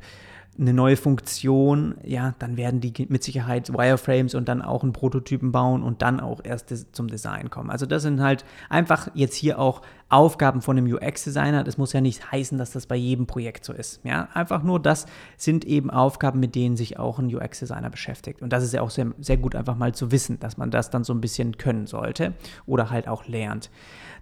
eine 0.58 0.74
neue 0.74 0.96
Funktion, 0.96 1.94
ja, 2.04 2.34
dann 2.38 2.58
werden 2.58 2.80
die 2.80 2.92
mit 3.08 3.24
Sicherheit 3.24 3.72
Wireframes 3.72 4.34
und 4.34 4.48
dann 4.48 4.60
auch 4.60 4.82
einen 4.82 4.92
Prototypen 4.92 5.52
bauen 5.52 5.82
und 5.82 6.02
dann 6.02 6.20
auch 6.20 6.40
erst 6.44 6.94
zum 6.94 7.08
Design 7.08 7.48
kommen. 7.48 7.70
Also 7.70 7.86
das 7.86 8.02
sind 8.02 8.20
halt 8.20 8.44
einfach 8.68 9.08
jetzt 9.14 9.36
hier 9.36 9.58
auch 9.58 9.80
Aufgaben 10.10 10.60
von 10.60 10.76
einem 10.76 10.92
UX-Designer. 10.92 11.64
Das 11.64 11.78
muss 11.78 11.92
ja 11.92 12.00
nicht 12.00 12.30
heißen, 12.30 12.58
dass 12.58 12.72
das 12.72 12.86
bei 12.86 12.96
jedem 12.96 13.26
Projekt 13.26 13.64
so 13.64 13.72
ist. 13.72 14.00
Ja, 14.04 14.28
einfach 14.34 14.62
nur 14.62 14.80
das 14.80 15.06
sind 15.36 15.64
eben 15.64 15.88
Aufgaben, 15.88 16.40
mit 16.40 16.54
denen 16.54 16.76
sich 16.76 16.98
auch 16.98 17.18
ein 17.18 17.34
UX-Designer 17.34 17.90
beschäftigt. 17.90 18.42
Und 18.42 18.52
das 18.52 18.64
ist 18.64 18.74
ja 18.74 18.82
auch 18.82 18.90
sehr, 18.90 19.12
sehr 19.20 19.36
gut 19.36 19.54
einfach 19.54 19.76
mal 19.76 19.94
zu 19.94 20.10
wissen, 20.10 20.40
dass 20.40 20.56
man 20.56 20.70
das 20.70 20.90
dann 20.90 21.04
so 21.04 21.14
ein 21.14 21.20
bisschen 21.20 21.58
können 21.58 21.86
sollte 21.86 22.34
oder 22.66 22.90
halt 22.90 23.06
auch 23.06 23.26
lernt. 23.26 23.70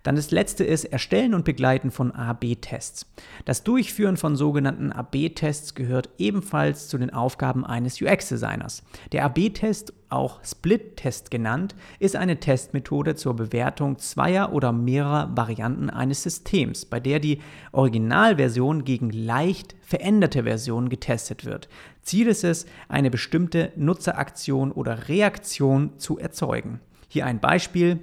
Dann 0.02 0.16
das 0.16 0.30
letzte 0.30 0.62
ist 0.64 0.84
Erstellen 0.84 1.34
und 1.34 1.44
Begleiten 1.44 1.90
von 1.90 2.12
A-B-Tests. 2.12 3.06
Das 3.44 3.64
Durchführen 3.64 4.16
von 4.16 4.36
sogenannten 4.36 4.92
A-B-Tests 4.92 5.74
gehört 5.74 6.10
ebenfalls 6.18 6.88
zu 6.88 6.98
den 6.98 7.12
Aufgaben 7.12 7.64
eines 7.66 8.00
UX-Designers. 8.00 8.84
Der 9.12 9.24
A-B-Test, 9.24 9.92
auch 10.10 10.44
Split-Test 10.44 11.30
genannt, 11.30 11.74
ist 11.98 12.16
eine 12.16 12.40
Testmethode 12.40 13.14
zur 13.14 13.36
Bewertung 13.36 13.98
zweier 13.98 14.52
oder 14.52 14.72
mehrerer 14.72 15.30
Varianten 15.36 15.90
eines 15.90 16.22
Systems, 16.22 16.84
bei 16.84 17.00
der 17.00 17.20
die 17.20 17.40
Originalversion 17.72 18.84
gegen 18.84 19.10
leicht 19.10 19.76
veränderte 19.82 20.44
Versionen 20.44 20.88
getestet 20.88 21.44
wird. 21.44 21.68
Ziel 22.02 22.26
ist 22.28 22.44
es, 22.44 22.66
eine 22.88 23.10
bestimmte 23.10 23.72
Nutzeraktion 23.76 24.72
oder 24.72 25.08
Reaktion 25.08 25.98
zu 25.98 26.18
erzeugen. 26.18 26.80
Hier 27.08 27.26
ein 27.26 27.40
Beispiel 27.40 28.00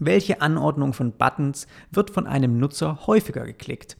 welche 0.00 0.40
Anordnung 0.40 0.94
von 0.94 1.12
Buttons 1.12 1.68
wird 1.92 2.10
von 2.10 2.26
einem 2.26 2.58
Nutzer 2.58 3.06
häufiger 3.06 3.44
geklickt. 3.44 3.96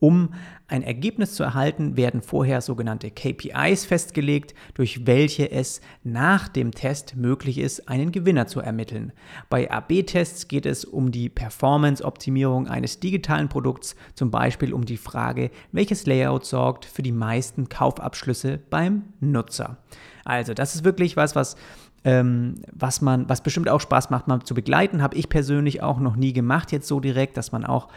Um 0.00 0.30
ein 0.68 0.82
Ergebnis 0.82 1.34
zu 1.34 1.42
erhalten, 1.42 1.96
werden 1.96 2.20
vorher 2.22 2.60
sogenannte 2.60 3.10
KPIs 3.10 3.86
festgelegt, 3.86 4.54
durch 4.74 5.06
welche 5.06 5.50
es 5.50 5.80
nach 6.04 6.46
dem 6.48 6.72
Test 6.72 7.16
möglich 7.16 7.58
ist, 7.58 7.88
einen 7.88 8.12
Gewinner 8.12 8.46
zu 8.46 8.60
ermitteln. 8.60 9.12
Bei 9.48 9.70
AB-Tests 9.70 10.46
geht 10.46 10.66
es 10.66 10.84
um 10.84 11.10
die 11.10 11.28
Performance-Optimierung 11.28 12.68
eines 12.68 13.00
digitalen 13.00 13.48
Produkts, 13.48 13.96
zum 14.14 14.30
Beispiel 14.30 14.74
um 14.74 14.84
die 14.84 14.98
Frage, 14.98 15.50
welches 15.72 16.06
Layout 16.06 16.44
sorgt 16.44 16.84
für 16.84 17.02
die 17.02 17.12
meisten 17.12 17.68
Kaufabschlüsse 17.68 18.60
beim 18.70 19.04
Nutzer. 19.20 19.78
Also 20.24 20.52
das 20.52 20.74
ist 20.74 20.84
wirklich 20.84 21.16
was, 21.16 21.34
was 21.34 21.56
ähm, 22.04 22.54
was 22.72 23.00
man, 23.00 23.28
was 23.28 23.42
bestimmt 23.42 23.68
auch 23.68 23.80
Spaß 23.80 24.10
macht, 24.10 24.28
mal 24.28 24.40
zu 24.40 24.54
begleiten, 24.54 25.02
habe 25.02 25.16
ich 25.16 25.28
persönlich 25.28 25.82
auch 25.82 25.98
noch 25.98 26.14
nie 26.14 26.32
gemacht, 26.32 26.70
jetzt 26.70 26.86
so 26.86 27.00
direkt, 27.00 27.36
dass 27.36 27.50
man 27.50 27.64
auch 27.64 27.88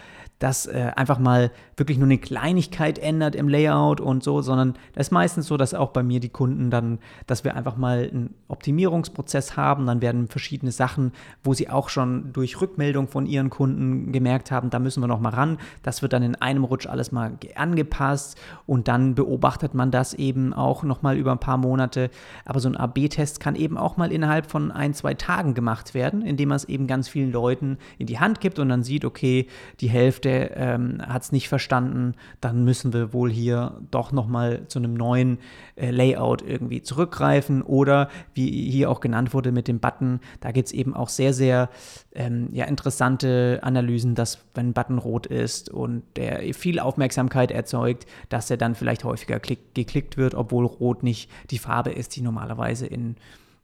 das 0.42 0.66
äh, 0.66 0.92
einfach 0.96 1.20
mal 1.20 1.52
wirklich 1.78 2.00
nur 2.00 2.08
eine 2.08 2.18
Kleinigkeit 2.18 2.98
ändert 2.98 3.36
im 3.36 3.48
Layout 3.48 4.02
und 4.02 4.24
so, 4.24 4.42
sondern 4.42 4.74
das 4.94 5.08
ist 5.08 5.12
meistens 5.12 5.46
so, 5.46 5.56
dass 5.56 5.76
auch 5.76 5.92
bei 5.92 6.02
mir 6.02 6.20
die 6.20 6.30
Kunden 6.30 6.72
dann, 6.72 6.98
dass 7.28 7.44
wir 7.44 7.56
einfach 7.56 7.78
mal 7.78 8.10
einen 8.12 8.34
Optimierungsprozess 8.48 9.56
haben, 9.56 9.86
dann 9.86 10.02
werden 10.02 10.28
verschiedene 10.28 10.72
Sachen, 10.72 11.12
wo 11.44 11.54
sie 11.54 11.70
auch 11.70 11.90
schon 11.90 12.34
durch 12.34 12.60
Rückmeldung 12.60 13.08
von 13.08 13.28
ihren 13.28 13.52
Kunden 13.52 14.12
gemerkt 14.12 14.50
haben, 14.50 14.72
da 14.72 14.80
müssen 14.80 15.02
wir 15.04 15.08
noch 15.08 15.20
mal 15.20 15.30
ran, 15.30 15.60
das 15.84 16.02
wird 16.02 16.14
dann 16.14 16.24
in 16.24 16.36
einem 16.36 16.64
Rutsch 16.64 16.88
alles 16.88 17.12
mal 17.12 17.38
angepasst 17.54 18.40
und 18.66 18.88
dann 18.88 19.14
beobachtet 19.14 19.76
man 19.76 19.92
das 19.92 20.16
eben 20.16 20.54
auch 20.54 20.82
noch 20.82 21.04
mal 21.04 21.18
über 21.18 21.32
ein 21.32 21.40
paar 21.40 21.58
Monate, 21.58 22.10
aber 22.46 22.60
so 22.60 22.68
ein 22.68 22.78
AB-Test 22.78 23.40
kann 23.40 23.56
eben 23.56 23.78
auch 23.78 23.96
mal 23.96 24.12
innerhalb 24.12 24.50
von 24.50 24.72
ein, 24.72 24.96
zwei 24.96 25.14
Tagen 25.14 25.54
gemacht 25.54 25.94
werden, 25.94 26.24
indem 26.24 26.50
man 26.50 26.56
es 26.56 26.66
eben 26.66 26.88
ganz 26.88 27.08
vielen 27.08 27.32
Leuten 27.32 27.78
in 28.00 28.08
die 28.08 28.20
Hand 28.20 28.40
gibt 28.40 28.58
und 28.58 28.70
dann 28.70 28.82
sieht, 28.82 29.06
okay, 29.06 29.46
die 29.82 29.90
Hälfte 29.90 30.31
Hälfte 30.32 30.54
ähm, 30.56 31.02
hat 31.06 31.24
es 31.24 31.32
nicht 31.32 31.50
verstanden, 31.50 32.14
dann 32.40 32.64
müssen 32.64 32.94
wir 32.94 33.14
wohl 33.14 33.32
hier 33.32 33.82
doch 33.92 34.12
nochmal 34.12 34.68
zu 34.68 34.80
einem 34.80 34.94
neuen 34.94 35.40
äh, 35.76 35.92
Layout 35.92 36.42
irgendwie 36.42 36.82
zurückgreifen. 36.82 37.62
Oder 37.62 38.10
wie 38.34 38.70
hier 38.70 38.90
auch 38.90 39.00
genannt 39.00 39.34
wurde 39.34 39.52
mit 39.52 39.68
dem 39.68 39.80
Button, 39.80 40.20
da 40.40 40.52
gibt 40.52 40.68
es 40.68 40.74
eben 40.74 40.96
auch 40.96 41.10
sehr, 41.10 41.34
sehr 41.34 41.70
ähm, 42.14 42.50
ja, 42.52 42.66
interessante 42.66 43.60
Analysen, 43.62 44.16
dass 44.16 44.40
wenn 44.54 44.70
ein 44.70 44.74
Button 44.74 44.98
rot 44.98 45.28
ist 45.28 45.70
und 45.70 46.04
der 46.16 46.54
viel 46.54 46.80
Aufmerksamkeit 46.80 47.52
erzeugt, 47.52 48.06
dass 48.30 48.50
er 48.50 48.58
dann 48.58 48.76
vielleicht 48.76 49.04
häufiger 49.04 49.40
klick, 49.40 49.74
geklickt 49.74 50.18
wird, 50.18 50.36
obwohl 50.36 50.66
rot 50.66 51.04
nicht 51.04 51.30
die 51.50 51.60
Farbe 51.60 51.92
ist, 51.92 52.16
die 52.16 52.22
normalerweise 52.22 52.88
in 52.88 53.16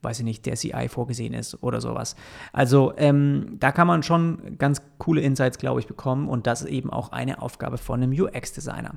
weiß 0.01 0.19
ich 0.19 0.25
nicht, 0.25 0.45
der 0.45 0.55
CI 0.55 0.87
vorgesehen 0.89 1.33
ist 1.33 1.61
oder 1.63 1.81
sowas. 1.81 2.15
Also 2.53 2.93
ähm, 2.97 3.57
da 3.59 3.71
kann 3.71 3.87
man 3.87 4.03
schon 4.03 4.57
ganz 4.57 4.81
coole 4.97 5.21
Insights, 5.21 5.57
glaube 5.57 5.79
ich, 5.79 5.87
bekommen 5.87 6.29
und 6.29 6.47
das 6.47 6.61
ist 6.61 6.69
eben 6.69 6.89
auch 6.89 7.11
eine 7.11 7.41
Aufgabe 7.41 7.77
von 7.77 8.01
einem 8.01 8.11
UX-Designer. 8.11 8.95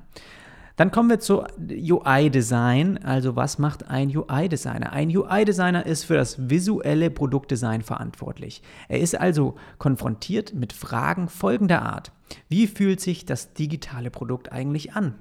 Dann 0.80 0.90
kommen 0.90 1.10
wir 1.10 1.20
zu 1.20 1.44
UI-Design. 1.60 3.04
Also 3.04 3.36
was 3.36 3.58
macht 3.58 3.90
ein 3.90 4.16
UI-Designer? 4.16 4.92
Ein 4.92 5.14
UI-Designer 5.14 5.84
ist 5.84 6.04
für 6.04 6.14
das 6.14 6.48
visuelle 6.48 7.10
Produktdesign 7.10 7.82
verantwortlich. 7.82 8.62
Er 8.88 9.00
ist 9.00 9.18
also 9.18 9.56
konfrontiert 9.76 10.54
mit 10.54 10.72
Fragen 10.72 11.28
folgender 11.28 11.82
Art. 11.82 12.12
Wie 12.48 12.66
fühlt 12.66 13.00
sich 13.00 13.26
das 13.26 13.52
digitale 13.52 14.10
Produkt 14.10 14.52
eigentlich 14.52 14.94
an? 14.94 15.16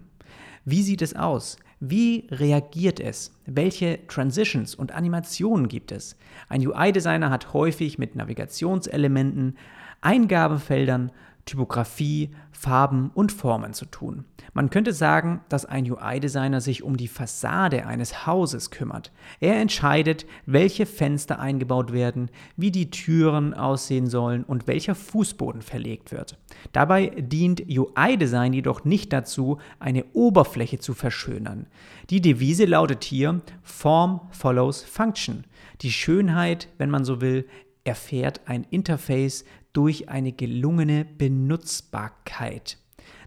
Wie 0.63 0.81
sieht 0.81 1.01
es 1.01 1.13
aus? 1.13 1.57
Wie 1.79 2.27
reagiert 2.29 2.99
es? 2.99 3.31
Welche 3.45 4.05
Transitions 4.07 4.75
und 4.75 4.91
Animationen 4.91 5.69
gibt 5.69 5.93
es? 5.93 6.17
Ein 6.49 6.65
UI-Designer 6.65 7.29
hat 7.29 7.53
häufig 7.53 7.97
mit 7.97 8.15
Navigationselementen, 8.15 9.57
Eingabefeldern, 10.01 11.11
Typografie, 11.49 12.29
Farben 12.51 13.09
und 13.15 13.31
Formen 13.31 13.73
zu 13.73 13.85
tun. 13.85 14.25
Man 14.53 14.69
könnte 14.69 14.93
sagen, 14.93 15.41
dass 15.49 15.65
ein 15.65 15.89
UI-Designer 15.89 16.61
sich 16.61 16.83
um 16.83 16.95
die 16.95 17.07
Fassade 17.07 17.87
eines 17.87 18.27
Hauses 18.27 18.69
kümmert. 18.69 19.11
Er 19.39 19.59
entscheidet, 19.59 20.27
welche 20.45 20.85
Fenster 20.85 21.39
eingebaut 21.39 21.91
werden, 21.91 22.29
wie 22.55 22.69
die 22.69 22.91
Türen 22.91 23.55
aussehen 23.55 24.05
sollen 24.05 24.43
und 24.43 24.67
welcher 24.67 24.93
Fußboden 24.93 25.63
verlegt 25.63 26.11
wird. 26.11 26.37
Dabei 26.71 27.07
dient 27.07 27.63
UI-Design 27.67 28.53
jedoch 28.53 28.85
nicht 28.85 29.11
dazu, 29.11 29.57
eine 29.79 30.05
Oberfläche 30.13 30.77
zu 30.77 30.93
verschönern. 30.93 31.65
Die 32.11 32.21
Devise 32.21 32.65
lautet 32.65 33.03
hier 33.03 33.41
Form 33.63 34.21
follows 34.29 34.83
Function. 34.83 35.45
Die 35.81 35.91
Schönheit, 35.91 36.67
wenn 36.77 36.91
man 36.91 37.05
so 37.05 37.21
will, 37.21 37.47
erfährt 37.89 38.41
ein 38.45 38.67
Interface 38.69 39.45
durch 39.79 40.09
eine 40.09 40.33
gelungene 40.33 41.05
Benutzbarkeit. 41.05 42.77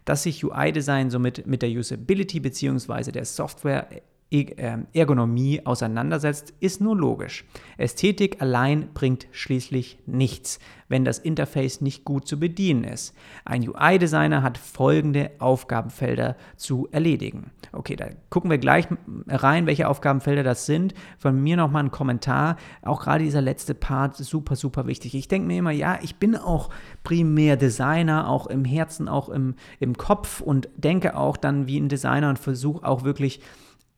Dass 0.05 0.25
sich 0.25 0.45
UI-Design 0.45 1.09
somit 1.09 1.47
mit 1.47 1.63
der 1.63 1.71
Usability 1.71 2.41
bzw. 2.41 3.11
der 3.11 3.25
Software 3.25 3.89
Ergonomie 4.93 5.61
auseinandersetzt, 5.65 6.55
ist 6.61 6.81
nur 6.81 6.97
logisch. 6.97 7.45
Ästhetik 7.77 8.41
allein 8.41 8.89
bringt 8.95 9.27
schließlich 9.31 9.99
nichts, 10.07 10.59
wenn 10.89 11.05
das 11.05 11.19
Interface 11.19 11.81
nicht 11.83 12.05
gut 12.05 12.27
zu 12.27 12.41
bedienen 12.41 12.85
ist. 12.85 13.15
Ein 13.45 13.69
UI-Designer 13.69 14.43
hat 14.43 14.57
folgende 14.57 15.33
Aufgabenfelder 15.39 16.37
zu 16.57 16.89
erledigen. 16.93 17.51
Okay, 17.73 17.97
da 17.97 18.07
gucken 18.31 18.51
wir 18.51 18.59
gleich 18.59 18.87
rein, 19.29 19.67
welche 19.67 19.89
Aufgabenfelder 19.89 20.43
das 20.43 20.65
sind. 20.65 20.95
Von 21.19 21.43
mir 21.43 21.57
nochmal 21.57 21.85
ein 21.85 21.91
Kommentar. 21.91 22.57
Auch 22.83 23.03
gerade 23.03 23.25
dieser 23.25 23.43
letzte 23.43 23.75
Part 23.75 24.19
ist 24.19 24.31
super, 24.31 24.57
super 24.57 24.87
wichtig. 24.87 25.15
Ich 25.15 25.29
denke 25.29 25.47
mir 25.47 25.59
immer, 25.59 25.71
ja, 25.73 25.99
ich 26.03 26.17
bin 26.17 26.37
auch 26.37 26.71
primär 27.05 27.57
Designer, 27.57 28.29
auch 28.29 28.47
im 28.47 28.65
Herzen, 28.65 29.09
auch 29.09 29.29
im, 29.29 29.57
im 29.79 29.97
Kopf 29.97 30.41
und 30.41 30.71
denke 30.77 31.17
auch 31.17 31.37
dann 31.37 31.67
wie 31.67 31.79
ein 31.79 31.89
Designer 31.89 32.31
und 32.31 32.39
versuche 32.39 32.87
auch 32.87 33.05
wirklich 33.05 33.41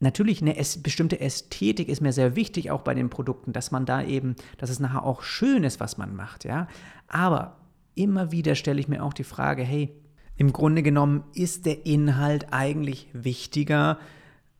Natürlich 0.05 0.43
eine 0.43 0.55
bestimmte 0.83 1.19
Ästhetik 1.19 1.88
ist 1.88 2.03
mir 2.03 2.12
sehr 2.12 2.37
wichtig, 2.37 2.71
auch 2.71 2.83
bei 2.83 2.93
den 2.93 3.09
Produkten, 3.09 3.55
dass 3.55 3.71
man 3.71 3.87
da 3.87 4.03
eben, 4.03 4.37
dass 4.59 4.69
es 4.69 4.79
nachher 4.79 5.03
auch 5.03 5.23
schön 5.23 5.64
ist, 5.64 5.81
was 5.81 5.97
man 5.97 6.14
macht, 6.14 6.45
ja. 6.45 6.69
Aber 7.09 7.57
immer 7.95 8.31
wieder 8.31 8.55
stelle 8.55 8.79
ich 8.81 8.87
mir 8.87 9.03
auch 9.03 9.14
die 9.14 9.25
Frage, 9.25 9.62
hey, 9.62 9.95
im 10.37 10.53
Grunde 10.53 10.83
genommen 10.83 11.25
ist 11.35 11.64
der 11.64 11.87
Inhalt 11.87 12.53
eigentlich 12.53 13.09
wichtiger 13.14 13.99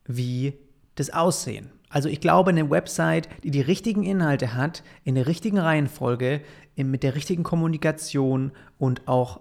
wie 0.07 0.55
das 0.95 1.11
Aussehen. 1.11 1.69
Also 1.91 2.09
ich 2.09 2.23
glaube, 2.23 2.49
eine 2.49 2.71
Website, 2.71 3.29
die 3.43 3.51
die 3.51 3.61
richtigen 3.61 4.03
Inhalte 4.03 4.55
hat, 4.55 4.83
in 5.05 5.15
der 5.15 5.27
richtigen 5.27 5.59
Reihenfolge, 5.59 6.41
mit 6.77 7.03
der 7.03 7.15
richtigen 7.17 7.43
Kommunikation 7.43 8.53
und 8.79 9.07
auch, 9.09 9.41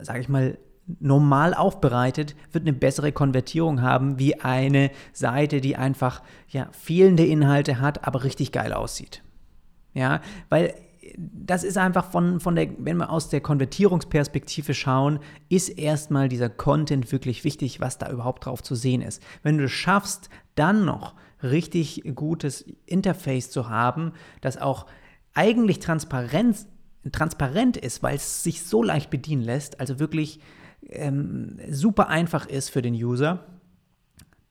sage 0.00 0.20
ich 0.20 0.28
mal, 0.28 0.58
normal 0.98 1.54
aufbereitet, 1.54 2.34
wird 2.52 2.64
eine 2.64 2.72
bessere 2.72 3.12
Konvertierung 3.12 3.82
haben, 3.82 4.18
wie 4.18 4.40
eine 4.40 4.90
Seite, 5.12 5.60
die 5.60 5.76
einfach 5.76 6.22
ja, 6.48 6.68
fehlende 6.72 7.24
Inhalte 7.24 7.80
hat, 7.80 8.06
aber 8.06 8.24
richtig 8.24 8.52
geil 8.52 8.72
aussieht. 8.72 9.22
Ja, 9.94 10.20
weil 10.48 10.74
das 11.16 11.64
ist 11.64 11.78
einfach 11.78 12.10
von, 12.10 12.40
von 12.40 12.54
der, 12.54 12.68
wenn 12.78 12.98
wir 12.98 13.10
aus 13.10 13.28
der 13.28 13.40
Konvertierungsperspektive 13.40 14.74
schauen, 14.74 15.18
ist 15.48 15.68
erstmal 15.68 16.28
dieser 16.28 16.48
Content 16.48 17.10
wirklich 17.12 17.44
wichtig, 17.44 17.80
was 17.80 17.98
da 17.98 18.10
überhaupt 18.10 18.46
drauf 18.46 18.62
zu 18.62 18.74
sehen 18.74 19.02
ist. 19.02 19.22
Wenn 19.42 19.58
du 19.58 19.64
es 19.64 19.72
schaffst, 19.72 20.28
dann 20.54 20.84
noch 20.84 21.14
richtig 21.42 22.02
gutes 22.14 22.64
Interface 22.86 23.50
zu 23.50 23.68
haben, 23.68 24.12
das 24.40 24.58
auch 24.58 24.86
eigentlich 25.34 25.78
transparent, 25.78 26.66
transparent 27.12 27.76
ist, 27.76 28.02
weil 28.02 28.16
es 28.16 28.42
sich 28.42 28.62
so 28.62 28.82
leicht 28.82 29.10
bedienen 29.10 29.42
lässt, 29.42 29.80
also 29.80 29.98
wirklich 29.98 30.40
ähm, 30.90 31.58
super 31.70 32.08
einfach 32.08 32.46
ist 32.46 32.70
für 32.70 32.82
den 32.82 32.94
User, 32.94 33.44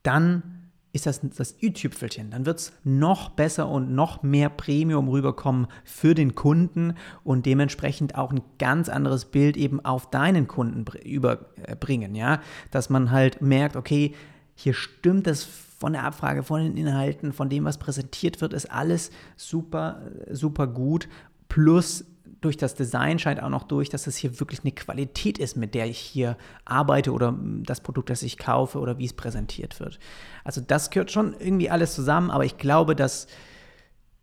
dann 0.03 0.59
ist 0.91 1.05
das 1.05 1.21
das 1.21 1.55
i-Tüpfelchen. 1.61 2.31
Dann 2.31 2.45
wird 2.45 2.59
es 2.59 2.73
noch 2.83 3.29
besser 3.29 3.69
und 3.69 3.93
noch 3.93 4.23
mehr 4.23 4.49
Premium 4.49 5.07
rüberkommen 5.07 5.67
für 5.83 6.15
den 6.15 6.33
Kunden 6.33 6.95
und 7.23 7.45
dementsprechend 7.45 8.15
auch 8.15 8.31
ein 8.31 8.41
ganz 8.57 8.89
anderes 8.89 9.25
Bild 9.25 9.55
eben 9.55 9.83
auf 9.85 10.09
deinen 10.09 10.47
Kunden 10.47 10.85
überbringen. 11.03 12.15
Ja? 12.15 12.41
Dass 12.71 12.89
man 12.89 13.11
halt 13.11 13.41
merkt, 13.41 13.75
okay, 13.75 14.15
hier 14.55 14.73
stimmt 14.73 15.27
das 15.27 15.43
von 15.43 15.93
der 15.93 16.03
Abfrage, 16.03 16.43
von 16.43 16.61
den 16.61 16.75
Inhalten, 16.75 17.33
von 17.33 17.49
dem, 17.49 17.65
was 17.65 17.77
präsentiert 17.77 18.41
wird, 18.41 18.53
ist 18.53 18.71
alles 18.71 19.11
super, 19.37 20.01
super 20.29 20.67
gut. 20.67 21.07
Plus 21.47 22.03
durch 22.41 22.57
das 22.57 22.75
Design 22.75 23.19
scheint 23.19 23.41
auch 23.41 23.49
noch 23.49 23.63
durch, 23.63 23.89
dass 23.89 24.07
es 24.07 24.15
hier 24.15 24.39
wirklich 24.39 24.61
eine 24.61 24.71
Qualität 24.71 25.37
ist, 25.37 25.57
mit 25.57 25.75
der 25.75 25.87
ich 25.87 25.97
hier 25.97 26.37
arbeite 26.65 27.11
oder 27.11 27.37
das 27.63 27.81
Produkt, 27.81 28.09
das 28.09 28.23
ich 28.23 28.37
kaufe 28.37 28.79
oder 28.79 28.97
wie 28.97 29.05
es 29.05 29.13
präsentiert 29.13 29.79
wird. 29.79 29.99
Also 30.43 30.61
das 30.61 30.89
gehört 30.89 31.11
schon 31.11 31.35
irgendwie 31.37 31.69
alles 31.69 31.93
zusammen, 31.93 32.31
aber 32.31 32.45
ich 32.45 32.57
glaube, 32.57 32.95
dass 32.95 33.27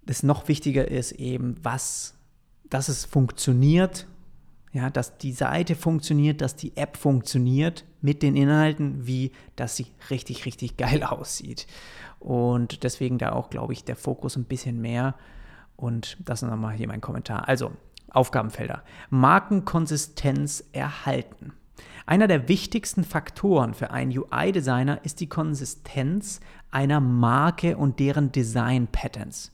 es 0.06 0.22
noch 0.22 0.48
wichtiger 0.48 0.88
ist 0.88 1.12
eben, 1.12 1.56
was, 1.62 2.14
dass 2.70 2.88
es 2.88 3.04
funktioniert, 3.04 4.06
ja, 4.72 4.90
dass 4.90 5.18
die 5.18 5.32
Seite 5.32 5.74
funktioniert, 5.74 6.40
dass 6.40 6.56
die 6.56 6.76
App 6.76 6.96
funktioniert 6.96 7.84
mit 8.02 8.22
den 8.22 8.36
Inhalten, 8.36 9.06
wie 9.06 9.32
dass 9.56 9.76
sie 9.76 9.86
richtig, 10.10 10.46
richtig 10.46 10.76
geil 10.78 11.02
aussieht. 11.02 11.66
Und 12.18 12.82
deswegen 12.82 13.18
da 13.18 13.32
auch, 13.32 13.50
glaube 13.50 13.72
ich, 13.72 13.84
der 13.84 13.96
Fokus 13.96 14.36
ein 14.36 14.44
bisschen 14.44 14.80
mehr. 14.80 15.14
Und 15.76 16.16
das 16.24 16.42
nochmal 16.42 16.74
hier 16.74 16.88
mein 16.88 17.00
Kommentar. 17.02 17.48
Also, 17.48 17.72
Aufgabenfelder. 18.10 18.82
Markenkonsistenz 19.10 20.64
erhalten. 20.72 21.52
Einer 22.06 22.28
der 22.28 22.48
wichtigsten 22.48 23.02
Faktoren 23.02 23.74
für 23.74 23.90
einen 23.90 24.16
UI-Designer 24.16 25.00
ist 25.04 25.20
die 25.20 25.28
Konsistenz 25.28 26.40
einer 26.70 27.00
Marke 27.00 27.76
und 27.76 27.98
deren 27.98 28.30
Design-Patterns. 28.30 29.52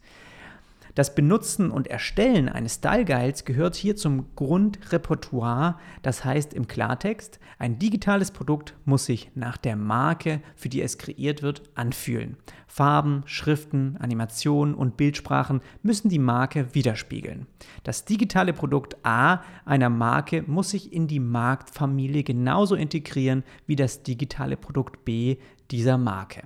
Das 0.95 1.15
Benutzen 1.15 1.71
und 1.71 1.89
Erstellen 1.89 2.51
eines 2.51 2.75
Style 2.75 3.07
Guides 3.07 3.47
gehört 3.47 3.77
hier 3.77 3.97
zum 3.97 4.27
Grundrepertoire, 4.37 5.79
das 6.03 6.23
heißt 6.23 6.53
im 6.53 6.69
Klartext, 6.69 7.41
ein 7.59 7.79
digitales 7.79 8.31
Produkt 8.31 8.75
muss 8.85 9.07
sich 9.07 9.31
nach 9.35 9.57
der 9.57 9.77
Marke, 9.77 10.43
für 10.55 10.69
die 10.69 10.83
es 10.83 10.99
kreiert 10.99 11.43
wird, 11.43 11.63
anfühlen. 11.75 12.37
Farben, 12.67 13.23
Schriften, 13.25 13.97
Animationen 14.01 14.75
und 14.75 14.99
Bildsprachen 14.99 15.63
müssen 15.83 16.11
die 16.11 16.19
Marke 16.19 16.75
widerspiegeln. 16.75 17.47
Das 17.85 18.05
digitale 18.05 18.53
Produkt 18.53 18.97
A 19.03 19.43
einer 19.65 19.89
Marke 19.89 20.43
muss 20.47 20.71
sich 20.71 20.93
in 20.93 21.07
die 21.07 21.21
Marktfamilie 21.21 22.23
genauso 22.23 22.75
integrieren 22.75 23.45
wie 23.67 23.77
das 23.77 24.03
digitale 24.03 24.59
Produkt 24.59 25.07
B 25.07 25.39
dieser 25.71 25.97
Marke. 25.97 26.43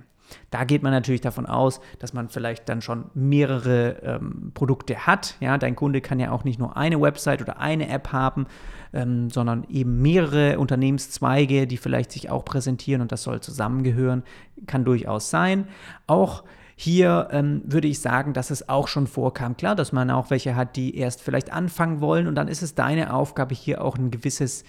Da 0.49 0.63
geht 0.63 0.83
man 0.83 0.91
natürlich 0.91 1.21
davon 1.21 1.45
aus, 1.45 1.79
dass 1.99 2.13
man 2.13 2.29
vielleicht 2.29 2.69
dann 2.69 2.81
schon 2.81 3.05
mehrere 3.13 3.97
ähm, 4.03 4.51
Produkte 4.53 5.07
hat. 5.07 5.35
Ja, 5.39 5.57
dein 5.57 5.75
Kunde 5.75 6.01
kann 6.01 6.19
ja 6.19 6.31
auch 6.31 6.43
nicht 6.43 6.59
nur 6.59 6.77
eine 6.77 7.01
Website 7.01 7.41
oder 7.41 7.59
eine 7.59 7.89
App 7.89 8.11
haben, 8.11 8.47
ähm, 8.93 9.29
sondern 9.29 9.65
eben 9.69 10.01
mehrere 10.01 10.59
Unternehmenszweige, 10.59 11.67
die 11.67 11.77
vielleicht 11.77 12.11
sich 12.11 12.29
auch 12.29 12.45
präsentieren 12.45 13.01
und 13.01 13.11
das 13.11 13.23
soll 13.23 13.41
zusammengehören. 13.41 14.23
Kann 14.65 14.85
durchaus 14.85 15.29
sein. 15.29 15.67
Auch 16.07 16.43
hier 16.79 17.29
ähm, 17.31 17.63
würde 17.65 17.87
ich 17.87 17.99
sagen, 18.01 18.33
dass 18.33 18.51
es 18.51 18.69
auch 18.69 18.87
schon 18.87 19.07
vorkam. 19.07 19.57
Klar, 19.57 19.75
dass 19.75 19.91
man 19.91 20.11
auch 20.11 20.29
welche 20.29 20.55
hat, 20.55 20.75
die 20.75 20.95
erst 20.95 21.21
vielleicht 21.21 21.51
anfangen 21.51 22.01
wollen 22.01 22.27
und 22.27 22.35
dann 22.35 22.47
ist 22.47 22.61
es 22.61 22.75
deine 22.75 23.13
Aufgabe, 23.13 23.55
hier 23.55 23.83
auch 23.83 23.97
ein 23.97 24.11
gewisses 24.11 24.63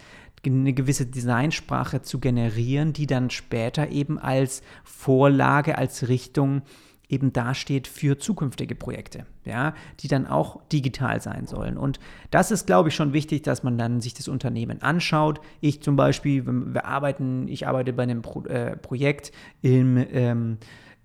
eine 0.44 0.72
gewisse 0.72 1.06
Designsprache 1.06 2.02
zu 2.02 2.20
generieren, 2.20 2.92
die 2.92 3.06
dann 3.06 3.30
später 3.30 3.90
eben 3.90 4.18
als 4.18 4.62
Vorlage, 4.84 5.78
als 5.78 6.08
Richtung 6.08 6.62
eben 7.08 7.32
dasteht 7.32 7.88
für 7.88 8.18
zukünftige 8.18 8.74
Projekte, 8.74 9.24
ja, 9.44 9.74
die 10.00 10.08
dann 10.08 10.26
auch 10.26 10.62
digital 10.68 11.20
sein 11.20 11.46
sollen. 11.46 11.78
Und 11.78 11.98
das 12.30 12.50
ist, 12.50 12.66
glaube 12.66 12.90
ich, 12.90 12.94
schon 12.94 13.12
wichtig, 13.12 13.42
dass 13.42 13.62
man 13.62 13.78
dann 13.78 14.00
sich 14.00 14.14
das 14.14 14.28
Unternehmen 14.28 14.82
anschaut. 14.82 15.40
Ich 15.60 15.82
zum 15.82 15.96
Beispiel, 15.96 16.44
wir 16.46 16.84
arbeiten, 16.84 17.48
ich 17.48 17.66
arbeite 17.66 17.92
bei 17.92 18.02
einem 18.02 18.22
Pro, 18.22 18.44
äh, 18.44 18.76
Projekt 18.76 19.32
im, 19.62 19.96
ähm, 20.12 20.58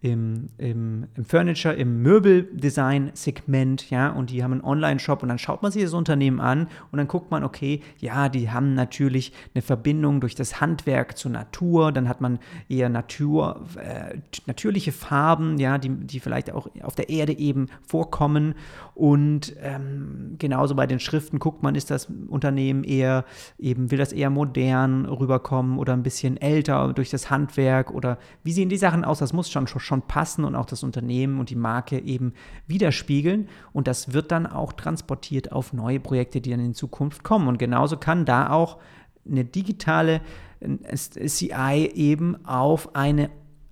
im, 0.03 0.49
im, 0.57 1.07
im 1.15 1.23
Furniture, 1.23 1.73
im 1.75 2.01
Möbeldesign-Segment, 2.01 3.89
ja, 3.89 4.09
und 4.09 4.31
die 4.31 4.43
haben 4.43 4.51
einen 4.51 4.61
Online-Shop 4.61 5.23
und 5.23 5.29
dann 5.29 5.39
schaut 5.39 5.63
man 5.63 5.71
sich 5.71 5.81
das 5.81 5.93
Unternehmen 5.93 6.41
an 6.41 6.67
und 6.91 6.97
dann 6.97 7.07
guckt 7.07 7.31
man, 7.31 7.45
okay, 7.45 7.81
ja, 7.99 8.27
die 8.27 8.51
haben 8.51 8.73
natürlich 8.73 9.31
eine 9.55 9.61
Verbindung 9.61 10.19
durch 10.19 10.35
das 10.35 10.59
Handwerk 10.59 11.17
zur 11.17 11.31
Natur, 11.31 11.93
dann 11.93 12.09
hat 12.09 12.19
man 12.19 12.39
eher 12.67 12.89
Natur, 12.89 13.65
äh, 13.77 14.17
natürliche 14.45 14.91
Farben, 14.91 15.57
ja, 15.57 15.77
die, 15.77 15.87
die 15.89 16.19
vielleicht 16.19 16.51
auch 16.51 16.67
auf 16.81 16.95
der 16.95 17.07
Erde 17.07 17.37
eben 17.37 17.67
vorkommen 17.87 18.55
und 18.95 19.55
ähm, 19.61 20.35
genauso 20.37 20.75
bei 20.75 20.85
den 20.85 20.99
Schriften 20.99 21.39
guckt 21.39 21.63
man, 21.63 21.75
ist 21.75 21.89
das 21.89 22.09
Unternehmen 22.27 22.83
eher 22.83 23.23
eben, 23.57 23.89
will 23.89 23.99
das 23.99 24.11
eher 24.11 24.29
modern 24.29 25.05
rüberkommen 25.05 25.79
oder 25.79 25.93
ein 25.93 26.03
bisschen 26.03 26.35
älter 26.35 26.91
durch 26.91 27.09
das 27.09 27.29
Handwerk 27.29 27.89
oder 27.91 28.17
wie 28.43 28.51
sehen 28.51 28.67
die 28.67 28.75
Sachen 28.75 29.05
aus, 29.05 29.19
das 29.19 29.31
muss 29.31 29.49
schon, 29.49 29.65
schon 29.67 29.92
schon 29.93 30.01
passen 30.01 30.43
und 30.43 30.55
auch 30.55 30.65
das 30.65 30.83
Unternehmen 30.83 31.39
und 31.39 31.49
die 31.49 31.55
Marke 31.55 31.99
eben 31.99 32.33
widerspiegeln. 32.67 33.47
Und 33.71 33.87
das 33.87 34.13
wird 34.13 34.31
dann 34.31 34.47
auch 34.47 34.73
transportiert 34.73 35.51
auf 35.51 35.71
neue 35.71 35.99
Projekte, 35.99 36.41
die 36.41 36.49
dann 36.49 36.59
in 36.59 36.73
Zukunft 36.73 37.23
kommen. 37.23 37.47
Und 37.47 37.59
genauso 37.59 37.97
kann 37.97 38.25
da 38.25 38.49
auch 38.49 38.79
eine 39.29 39.45
digitale 39.45 40.21
CI 40.95 41.91
eben 41.93 42.45
auf 42.45 42.95
eine 42.95 43.25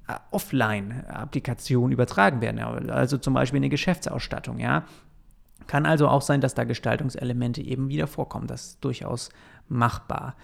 äh, 0.07 0.13
Offline-Applikation 0.31 1.91
übertragen 1.91 2.41
werden. 2.41 2.59
Also 2.89 3.17
zum 3.17 3.33
Beispiel 3.33 3.57
eine 3.57 3.69
Geschäftsausstattung, 3.69 4.59
ja. 4.59 4.83
Kann 5.67 5.85
also 5.85 6.07
auch 6.07 6.21
sein, 6.21 6.41
dass 6.41 6.53
da 6.53 6.65
Gestaltungselemente 6.65 7.61
eben 7.61 7.89
wieder 7.89 8.07
vorkommen. 8.07 8.47
Das 8.47 8.65
ist 8.65 8.83
durchaus 8.83 9.29
machbar. 9.69 10.35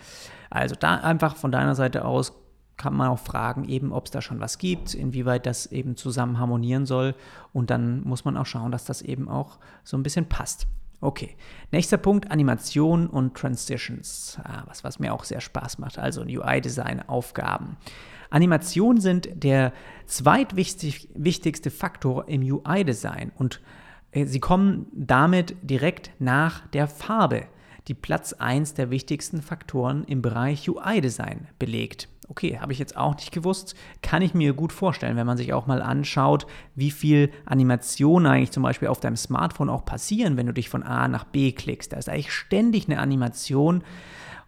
Also 0.50 0.76
da 0.76 0.96
einfach 0.96 1.36
von 1.36 1.52
deiner 1.52 1.76
Seite 1.76 2.06
aus 2.06 2.34
kann 2.78 2.96
man 2.96 3.10
auch 3.10 3.20
fragen, 3.20 3.66
eben, 3.66 3.92
ob 3.92 4.06
es 4.06 4.12
da 4.12 4.22
schon 4.22 4.40
was 4.40 4.60
gibt, 4.60 4.94
inwieweit 4.94 5.46
das 5.46 5.66
eben 5.68 5.96
zusammen 5.98 6.40
harmonieren 6.40 6.86
soll. 6.86 7.16
Und 7.52 7.70
dann 7.70 8.02
muss 8.02 8.24
man 8.24 8.38
auch 8.38 8.46
schauen, 8.46 8.72
dass 8.72 8.86
das 8.86 9.02
eben 9.02 9.28
auch 9.28 9.58
so 9.84 9.98
ein 9.98 10.04
bisschen 10.04 10.30
passt. 10.30 10.68
Okay, 11.00 11.36
nächster 11.72 11.98
Punkt, 11.98 12.32
Animation 12.32 13.08
und 13.08 13.36
Transitions, 13.36 14.40
ah, 14.44 14.64
was, 14.66 14.84
was 14.84 14.98
mir 14.98 15.14
auch 15.14 15.26
sehr 15.26 15.42
Spaß 15.42 15.78
macht, 15.78 16.00
also 16.00 16.22
UI-Design-Aufgaben. 16.22 17.78
Animationen 18.32 19.00
sind 19.00 19.30
der 19.32 19.74
zweitwichtigste 20.08 21.70
Faktor 21.70 22.28
im 22.28 22.42
UI-Design 22.42 23.32
und 23.38 23.62
äh, 24.12 24.26
sie 24.26 24.40
kommen 24.40 24.88
damit 24.94 25.56
direkt 25.62 26.12
nach 26.20 26.68
der 26.68 26.88
Farbe, 26.88 27.44
die 27.88 27.94
Platz 27.94 28.34
1 28.34 28.74
der 28.74 28.90
wichtigsten 28.90 29.42
Faktoren 29.42 30.04
im 30.04 30.22
Bereich 30.24 30.68
UI-Design 30.68 31.48
belegt. 31.60 32.10
Okay, 32.30 32.60
habe 32.60 32.74
ich 32.74 32.80
jetzt 32.80 32.98
auch 32.98 33.16
nicht 33.16 33.32
gewusst. 33.32 33.76
Kann 34.02 34.22
ich 34.22 34.34
mir 34.34 34.54
gut 34.54 34.74
vorstellen, 34.74 35.16
wenn 35.16 35.26
man 35.26 35.38
sich 35.38 35.54
auch 35.54 35.66
mal 35.66 35.82
anschaut, 35.82 36.46
wie 36.76 36.92
viel 36.92 37.32
Animationen 37.46 38.30
eigentlich 38.30 38.52
zum 38.52 38.64
Beispiel 38.64 38.90
auf 38.90 39.00
deinem 39.00 39.16
Smartphone 39.16 39.70
auch 39.70 39.86
passieren, 39.86 40.36
wenn 40.36 40.46
du 40.46 40.54
dich 40.54 40.68
von 40.70 40.84
A 40.84 41.08
nach 41.08 41.24
B 41.24 41.54
klickst. 41.54 41.94
Da 41.94 41.98
ist 41.98 42.10
eigentlich 42.10 42.34
ständig 42.34 42.88
eine 42.88 43.00
Animation. 43.00 43.84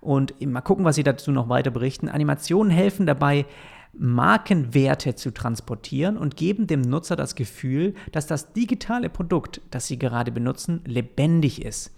Und 0.02 0.40
mal 0.46 0.62
gucken, 0.62 0.86
was 0.86 0.96
sie 0.96 1.04
dazu 1.04 1.32
noch 1.32 1.48
weiter 1.48 1.72
berichten. 1.72 2.10
Animationen 2.10 2.72
helfen 2.72 3.06
dabei, 3.06 3.46
Markenwerte 3.94 5.16
zu 5.16 5.32
transportieren 5.32 6.18
und 6.18 6.38
geben 6.38 6.68
dem 6.68 6.82
Nutzer 6.82 7.16
das 7.16 7.36
Gefühl, 7.36 7.96
dass 8.12 8.28
das 8.28 8.54
digitale 8.54 9.10
Produkt, 9.10 9.62
das 9.72 9.88
sie 9.88 9.98
gerade 9.98 10.32
benutzen, 10.32 10.82
lebendig 10.86 11.64
ist. 11.64 11.92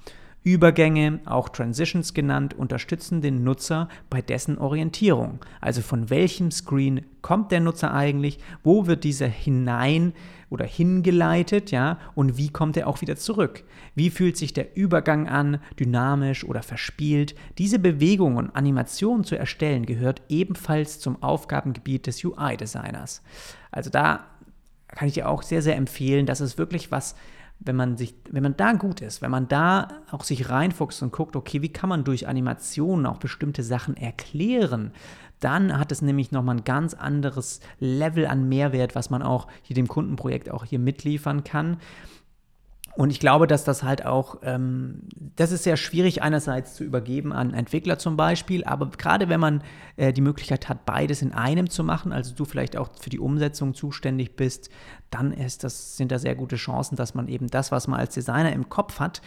Übergänge, 0.44 1.20
auch 1.26 1.50
Transitions 1.50 2.14
genannt, 2.16 2.56
unterstützen 2.56 3.22
den 3.22 3.44
Nutzer 3.44 3.90
bei 4.10 4.22
dessen 4.22 4.58
Orientierung. 4.58 5.40
Also 5.60 5.82
von 5.82 6.10
welchem 6.10 6.50
Screen 6.50 7.06
kommt 7.22 7.52
der 7.52 7.60
Nutzer 7.60 7.94
eigentlich, 7.94 8.40
wo 8.64 8.88
wird 8.88 9.04
dieser 9.04 9.28
hinein 9.28 10.14
oder 10.50 10.66
hingeleitet, 10.66 11.72
ja, 11.72 12.00
und 12.16 12.38
wie 12.38 12.50
kommt 12.50 12.76
er 12.76 12.88
auch 12.88 13.02
wieder 13.02 13.16
zurück? 13.16 13.64
Wie 13.94 14.10
fühlt 14.10 14.36
sich 14.36 14.52
der 14.52 14.76
Übergang 14.76 15.30
an, 15.30 15.60
dynamisch 15.80 16.44
oder 16.44 16.64
verspielt? 16.64 17.36
Diese 17.60 17.78
Bewegung 17.78 18.36
und 18.36 18.56
Animation 18.56 19.24
zu 19.24 19.38
erstellen 19.38 19.86
gehört 19.86 20.24
ebenfalls 20.28 21.00
zum 21.00 21.22
Aufgabengebiet 21.22 22.08
des 22.08 22.24
UI-Designers. 22.24 23.22
Also 23.72 23.90
da 23.92 24.26
kann 24.88 25.08
ich 25.08 25.14
dir 25.14 25.30
auch 25.30 25.44
sehr, 25.44 25.62
sehr 25.62 25.78
empfehlen, 25.78 26.26
dass 26.26 26.40
es 26.42 26.58
wirklich 26.58 26.92
was 26.92 27.16
wenn 27.64 27.76
man 27.76 27.96
sich, 27.96 28.16
wenn 28.30 28.44
man 28.44 28.58
da 28.58 28.74
gut 28.74 29.02
ist, 29.02 29.22
wenn 29.22 29.32
man 29.32 29.48
da 29.48 29.88
auch 30.10 30.24
sich 30.24 30.50
reinfuchst 30.50 31.04
und 31.04 31.12
guckt, 31.12 31.36
okay, 31.36 31.62
wie 31.62 31.70
kann 31.70 31.90
man 31.90 32.04
durch 32.04 32.28
Animationen 32.28 33.06
auch 33.06 33.18
bestimmte 33.18 33.64
Sachen 33.64 33.96
erklären, 33.96 34.92
dann 35.40 35.78
hat 35.78 35.92
es 35.92 36.02
nämlich 36.02 36.32
nochmal 36.32 36.58
ein 36.58 36.64
ganz 36.64 36.94
anderes 36.94 37.60
Level 37.80 38.26
an 38.26 38.50
Mehrwert, 38.50 38.96
was 38.96 39.10
man 39.10 39.22
auch 39.22 39.48
hier 39.62 39.76
dem 39.76 39.88
Kundenprojekt 39.88 40.50
auch 40.50 40.66
hier 40.66 40.80
mitliefern 40.80 41.44
kann. 41.44 41.78
Und 42.96 43.10
ich 43.10 43.20
glaube, 43.20 43.48
dass 43.48 43.64
das 43.64 43.84
halt 43.84 44.06
auch, 44.06 44.40
ähm, 44.44 45.04
das 45.36 45.52
ist 45.52 45.64
sehr 45.64 45.78
schwierig 45.78 46.22
einerseits 46.22 46.76
zu 46.76 46.84
übergeben 46.84 47.32
an 47.32 47.54
Entwickler 47.54 47.98
zum 47.98 48.18
Beispiel, 48.18 48.66
aber 48.66 48.90
gerade 48.90 49.30
wenn 49.30 49.40
man 49.40 49.64
äh, 49.96 50.12
die 50.12 50.22
Möglichkeit 50.22 50.68
hat, 50.68 50.86
beides 50.86 51.22
in 51.22 51.32
einem 51.32 51.70
zu 51.70 51.84
machen, 51.84 52.12
also 52.12 52.36
du 52.36 52.44
vielleicht 52.44 52.76
auch 52.76 52.90
für 53.00 53.10
die 53.10 53.20
Umsetzung 53.20 53.74
zuständig 53.74 54.36
bist, 54.36 54.70
dann 55.12 55.34
ist 55.34 55.64
das, 55.64 55.98
sind 55.98 56.12
da 56.12 56.18
sehr 56.18 56.36
gute 56.36 56.56
Chancen, 56.56 56.96
dass 56.96 57.14
man 57.14 57.28
eben 57.28 57.48
das, 57.48 57.72
was 57.72 57.88
man 57.88 58.00
als 58.00 58.14
Designer 58.14 58.54
im 58.54 58.70
Kopf 58.70 59.00
hat, 59.00 59.22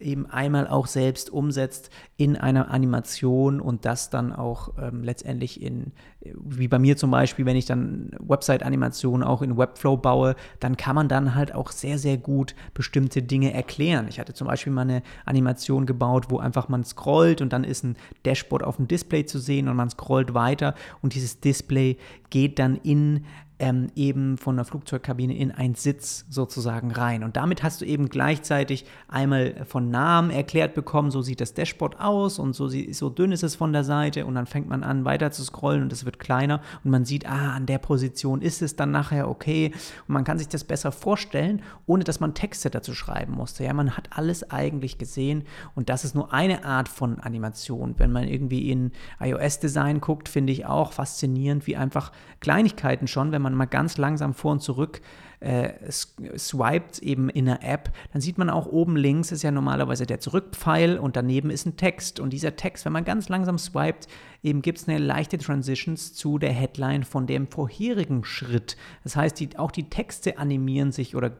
eben 0.00 0.26
einmal 0.26 0.68
auch 0.68 0.86
selbst 0.86 1.30
umsetzt 1.30 1.90
in 2.16 2.36
einer 2.36 2.70
Animation 2.70 3.60
und 3.60 3.84
das 3.84 4.10
dann 4.10 4.32
auch 4.32 4.74
ähm, 4.80 5.02
letztendlich 5.02 5.62
in, 5.62 5.92
wie 6.20 6.68
bei 6.68 6.78
mir 6.78 6.96
zum 6.96 7.10
Beispiel, 7.10 7.46
wenn 7.46 7.56
ich 7.56 7.66
dann 7.66 8.10
Website-Animationen 8.20 9.26
auch 9.26 9.42
in 9.42 9.56
Webflow 9.56 9.96
baue, 9.96 10.36
dann 10.60 10.76
kann 10.76 10.94
man 10.94 11.08
dann 11.08 11.34
halt 11.34 11.54
auch 11.54 11.70
sehr, 11.70 11.98
sehr 11.98 12.16
gut 12.16 12.54
bestimmte 12.74 13.22
Dinge 13.22 13.52
erklären. 13.52 14.06
Ich 14.08 14.20
hatte 14.20 14.34
zum 14.34 14.46
Beispiel 14.46 14.72
mal 14.72 14.82
eine 14.82 15.02
Animation 15.24 15.86
gebaut, 15.86 16.26
wo 16.28 16.38
einfach 16.38 16.68
man 16.68 16.84
scrollt 16.84 17.40
und 17.40 17.52
dann 17.52 17.64
ist 17.64 17.84
ein 17.84 17.96
Dashboard 18.24 18.62
auf 18.62 18.76
dem 18.76 18.88
Display 18.88 19.26
zu 19.26 19.38
sehen 19.38 19.68
und 19.68 19.76
man 19.76 19.90
scrollt 19.90 20.34
weiter 20.34 20.74
und 21.02 21.14
dieses 21.14 21.40
Display 21.40 21.96
geht 22.30 22.58
dann 22.58 22.76
in 22.76 23.24
ähm, 23.58 23.88
eben 23.96 24.38
von 24.38 24.56
der 24.56 24.64
Flugzeugkabine 24.64 25.36
in 25.36 25.50
einen 25.50 25.74
Sitz 25.74 26.24
sozusagen 26.28 26.92
rein. 26.92 27.24
Und 27.24 27.36
damit 27.36 27.62
hast 27.62 27.80
du 27.80 27.84
eben 27.84 28.08
gleichzeitig 28.08 28.84
einmal 29.08 29.64
von 29.66 29.90
Namen 29.90 30.30
erklärt 30.30 30.74
bekommen, 30.74 31.10
so 31.10 31.22
sieht 31.22 31.40
das 31.40 31.54
Dashboard 31.54 32.00
aus 32.00 32.38
und 32.38 32.54
so, 32.54 32.68
so 32.68 33.10
dünn 33.10 33.32
ist 33.32 33.42
es 33.42 33.56
von 33.56 33.72
der 33.72 33.84
Seite 33.84 34.26
und 34.26 34.34
dann 34.36 34.46
fängt 34.46 34.68
man 34.68 34.84
an 34.84 35.04
weiter 35.04 35.30
zu 35.30 35.42
scrollen 35.42 35.82
und 35.82 35.92
es 35.92 36.04
wird 36.04 36.18
kleiner 36.18 36.60
und 36.84 36.90
man 36.90 37.04
sieht, 37.04 37.28
ah, 37.28 37.54
an 37.54 37.66
der 37.66 37.78
Position 37.78 38.42
ist 38.42 38.62
es 38.62 38.76
dann 38.76 38.90
nachher 38.90 39.28
okay 39.28 39.72
und 40.06 40.14
man 40.14 40.24
kann 40.24 40.38
sich 40.38 40.48
das 40.48 40.64
besser 40.64 40.92
vorstellen, 40.92 41.62
ohne 41.86 42.04
dass 42.04 42.20
man 42.20 42.34
Texte 42.34 42.70
dazu 42.70 42.94
schreiben 42.94 43.32
musste. 43.32 43.64
Ja, 43.64 43.72
man 43.72 43.96
hat 43.96 44.10
alles 44.16 44.50
eigentlich 44.50 44.98
gesehen 44.98 45.44
und 45.74 45.88
das 45.88 46.04
ist 46.04 46.14
nur 46.14 46.32
eine 46.32 46.64
Art 46.64 46.88
von 46.88 47.18
Animation. 47.20 47.94
Wenn 47.98 48.12
man 48.12 48.28
irgendwie 48.28 48.70
in 48.70 48.92
iOS-Design 49.20 50.00
guckt, 50.00 50.28
finde 50.28 50.52
ich 50.52 50.66
auch 50.66 50.92
faszinierend, 50.92 51.66
wie 51.66 51.76
einfach 51.76 52.12
Kleinigkeiten 52.40 53.08
schon, 53.08 53.32
wenn 53.32 53.42
man 53.42 53.47
man 53.52 53.58
mal 53.58 53.66
ganz 53.66 53.96
langsam 53.98 54.34
vor 54.34 54.52
und 54.52 54.60
zurück 54.60 55.00
äh, 55.40 55.70
swiped 55.90 56.98
eben 56.98 57.28
in 57.28 57.46
der 57.46 57.62
App, 57.62 57.90
dann 58.12 58.20
sieht 58.20 58.38
man 58.38 58.50
auch 58.50 58.66
oben 58.66 58.96
links 58.96 59.32
ist 59.32 59.42
ja 59.42 59.50
normalerweise 59.50 60.06
der 60.06 60.20
Zurückpfeil 60.20 60.98
und 60.98 61.16
daneben 61.16 61.50
ist 61.50 61.66
ein 61.66 61.76
Text. 61.76 62.20
Und 62.20 62.32
dieser 62.32 62.56
Text, 62.56 62.84
wenn 62.84 62.92
man 62.92 63.04
ganz 63.04 63.28
langsam 63.28 63.58
swiped, 63.58 64.08
eben 64.48 64.62
gibt 64.62 64.78
es 64.78 64.88
eine 64.88 64.98
leichte 64.98 65.38
Transitions 65.38 66.14
zu 66.14 66.38
der 66.38 66.52
Headline 66.52 67.04
von 67.04 67.26
dem 67.26 67.46
vorherigen 67.46 68.24
Schritt. 68.24 68.76
Das 69.04 69.16
heißt, 69.16 69.38
die, 69.38 69.58
auch 69.58 69.70
die 69.70 69.90
Texte 69.90 70.38
animieren 70.38 70.92
sich 70.92 71.14
oder 71.14 71.36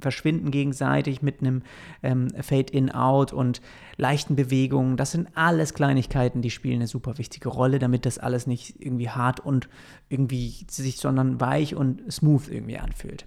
verschwinden 0.00 0.50
gegenseitig 0.50 1.22
mit 1.22 1.40
einem 1.40 1.62
ähm, 2.02 2.28
Fade-in-out 2.40 3.32
und 3.32 3.60
leichten 3.96 4.36
Bewegungen. 4.36 4.96
Das 4.96 5.12
sind 5.12 5.28
alles 5.34 5.74
Kleinigkeiten, 5.74 6.42
die 6.42 6.50
spielen 6.50 6.76
eine 6.76 6.86
super 6.86 7.18
wichtige 7.18 7.48
Rolle, 7.48 7.78
damit 7.78 8.06
das 8.06 8.18
alles 8.18 8.46
nicht 8.46 8.76
irgendwie 8.78 9.10
hart 9.10 9.40
und 9.40 9.68
irgendwie 10.08 10.54
sich, 10.68 10.96
sondern 10.96 11.40
weich 11.40 11.74
und 11.74 12.02
smooth 12.10 12.48
irgendwie 12.48 12.78
anfühlt. 12.78 13.26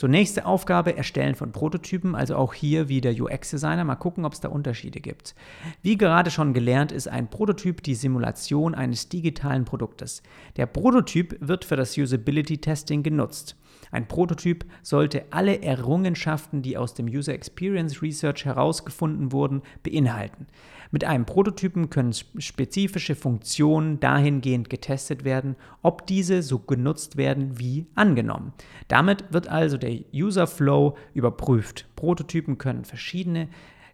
So, 0.00 0.06
nächste 0.06 0.46
Aufgabe, 0.46 0.96
Erstellen 0.96 1.34
von 1.34 1.50
Prototypen, 1.50 2.14
also 2.14 2.36
auch 2.36 2.54
hier 2.54 2.88
wie 2.88 3.00
der 3.00 3.20
UX-Designer, 3.20 3.82
mal 3.82 3.96
gucken, 3.96 4.24
ob 4.24 4.32
es 4.32 4.38
da 4.38 4.48
Unterschiede 4.48 5.00
gibt. 5.00 5.34
Wie 5.82 5.96
gerade 5.96 6.30
schon 6.30 6.54
gelernt, 6.54 6.92
ist 6.92 7.08
ein 7.08 7.28
Prototyp 7.28 7.82
die 7.82 7.96
Simulation 7.96 8.76
eines 8.76 9.08
digitalen 9.08 9.64
Produktes. 9.64 10.22
Der 10.56 10.66
Prototyp 10.66 11.36
wird 11.40 11.64
für 11.64 11.74
das 11.74 11.98
Usability-Testing 11.98 13.02
genutzt. 13.02 13.56
Ein 13.90 14.06
Prototyp 14.06 14.66
sollte 14.84 15.24
alle 15.30 15.62
Errungenschaften, 15.62 16.62
die 16.62 16.76
aus 16.76 16.94
dem 16.94 17.06
User 17.06 17.32
Experience 17.32 18.00
Research 18.00 18.44
herausgefunden 18.44 19.32
wurden, 19.32 19.62
beinhalten. 19.82 20.46
Mit 20.90 21.04
einem 21.04 21.26
Prototypen 21.26 21.90
können 21.90 22.12
spezifische 22.12 23.14
Funktionen 23.14 24.00
dahingehend 24.00 24.70
getestet 24.70 25.24
werden, 25.24 25.56
ob 25.82 26.06
diese 26.06 26.42
so 26.42 26.58
genutzt 26.58 27.16
werden 27.16 27.58
wie 27.58 27.86
angenommen. 27.94 28.52
Damit 28.88 29.32
wird 29.32 29.48
also 29.48 29.76
der 29.76 29.98
User 30.14 30.46
Flow 30.46 30.96
überprüft. 31.14 31.86
Prototypen 31.96 32.58
können 32.58 32.84
verschiedene 32.84 33.48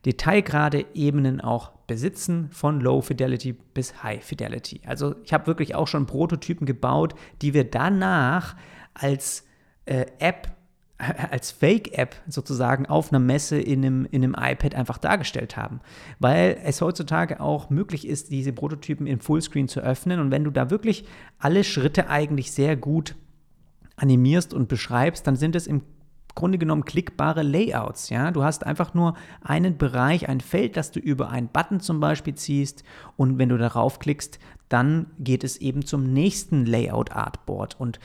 Detailgrade 0.05 0.85
Ebenen 0.95 1.41
auch 1.41 1.71
besitzen, 1.87 2.51
von 2.51 2.81
Low 2.81 3.01
Fidelity 3.01 3.53
bis 3.53 4.03
High 4.03 4.23
Fidelity. 4.23 4.83
Also 4.87 5.15
ich 5.25 5.33
habe 5.33 5.47
wirklich 5.47 5.75
auch 5.75 5.89
schon 5.89 6.07
Prototypen 6.07 6.67
gebaut, 6.67 7.15
die 7.43 7.55
wir 7.55 7.65
danach 7.65 8.57
als 8.93 9.47
äh, 9.87 10.07
App 10.19 10.55
als 10.99 11.51
Fake-App 11.51 12.15
sozusagen 12.29 12.87
auf 12.87 13.13
einer 13.13 13.19
Messe 13.19 13.59
in 13.59 13.85
einem, 13.85 14.07
in 14.11 14.23
einem 14.23 14.37
iPad 14.39 14.75
einfach 14.75 14.99
dargestellt 14.99 15.57
haben. 15.57 15.81
Weil 16.21 16.61
es 16.65 16.81
heutzutage 16.81 17.41
auch 17.41 17.69
möglich 17.69 18.07
ist, 18.07 18.31
diese 18.31 18.53
Prototypen 18.53 19.07
im 19.07 19.21
Fullscreen 19.21 19.69
zu 19.69 19.81
öffnen. 19.81 20.21
Und 20.21 20.31
wenn 20.31 20.45
du 20.45 20.51
da 20.51 20.71
wirklich 20.71 21.05
alle 21.39 21.65
Schritte 21.65 22.09
eigentlich 22.09 22.53
sehr 22.53 22.77
gut 22.77 23.17
animierst 23.97 24.55
und 24.55 24.69
beschreibst, 24.69 25.27
dann 25.27 25.37
sind 25.37 25.57
es 25.57 25.67
im 25.67 25.83
Grunde 26.35 26.59
genommen 26.59 26.85
klickbare 26.85 27.43
Layouts. 27.43 28.11
Ja? 28.11 28.31
Du 28.31 28.43
hast 28.43 28.65
einfach 28.65 28.95
nur 28.95 29.15
einen 29.41 29.79
Bereich, 29.79 30.29
ein 30.29 30.41
Feld, 30.41 30.77
das 30.77 30.91
du 30.91 31.01
über 31.01 31.29
einen 31.29 31.49
Button 31.49 31.81
zum 31.81 32.01
Beispiel 32.01 32.35
ziehst 32.35 32.85
und 33.17 33.39
wenn 33.39 33.49
du 33.49 33.57
darauf 33.59 33.99
klickst, 33.99 34.39
dann 34.69 35.07
geht 35.19 35.45
es 35.45 35.57
eben 35.59 35.85
zum 35.85 36.13
nächsten 36.13 36.67
Layout-Artboard. 36.67 37.79
Und 37.79 38.01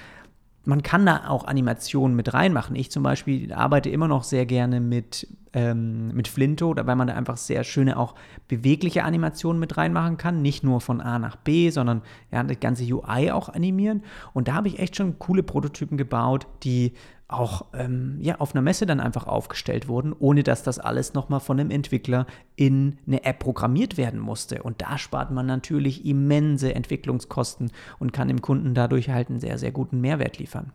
man 0.69 0.83
kann 0.83 1.05
da 1.05 1.27
auch 1.27 1.45
Animationen 1.45 2.15
mit 2.15 2.33
reinmachen. 2.33 2.75
Ich 2.75 2.91
zum 2.91 3.01
Beispiel 3.03 3.51
arbeite 3.51 3.89
immer 3.89 4.07
noch 4.07 4.23
sehr 4.23 4.45
gerne 4.45 4.79
mit, 4.79 5.27
ähm, 5.51 6.09
mit 6.09 6.27
Flinto, 6.27 6.75
weil 6.77 6.95
man 6.95 7.07
da 7.07 7.15
einfach 7.15 7.37
sehr 7.37 7.63
schöne 7.63 7.97
auch 7.97 8.13
bewegliche 8.47 9.03
Animationen 9.03 9.59
mit 9.59 9.77
reinmachen 9.77 10.17
kann. 10.17 10.43
Nicht 10.43 10.63
nur 10.63 10.79
von 10.79 11.01
A 11.01 11.17
nach 11.17 11.35
B, 11.37 11.71
sondern 11.71 12.03
ja, 12.31 12.43
das 12.43 12.59
ganze 12.59 12.83
UI 12.83 13.31
auch 13.31 13.49
animieren. 13.49 14.03
Und 14.33 14.47
da 14.47 14.53
habe 14.53 14.67
ich 14.67 14.79
echt 14.79 14.95
schon 14.95 15.17
coole 15.17 15.41
Prototypen 15.41 15.97
gebaut, 15.97 16.45
die 16.63 16.93
auch 17.29 17.65
ähm, 17.73 18.17
ja, 18.21 18.39
auf 18.39 18.53
einer 18.53 18.61
Messe 18.61 18.85
dann 18.85 18.99
einfach 18.99 19.27
aufgestellt 19.27 19.87
wurden, 19.87 20.13
ohne 20.17 20.43
dass 20.43 20.63
das 20.63 20.79
alles 20.79 21.13
nochmal 21.13 21.39
von 21.39 21.59
einem 21.59 21.69
Entwickler 21.69 22.25
in 22.55 22.97
eine 23.07 23.23
App 23.23 23.39
programmiert 23.39 23.97
werden 23.97 24.19
musste. 24.19 24.63
Und 24.63 24.81
da 24.81 24.97
spart 24.97 25.31
man 25.31 25.45
natürlich 25.45 26.05
immense 26.05 26.73
Entwicklungskosten 26.73 27.71
und 27.99 28.13
kann 28.13 28.27
dem 28.27 28.41
Kunden 28.41 28.73
dadurch 28.73 29.09
halt 29.09 29.29
einen 29.29 29.39
sehr, 29.39 29.59
sehr 29.59 29.71
guten 29.71 30.01
Mehrwert 30.01 30.39
liefern. 30.39 30.73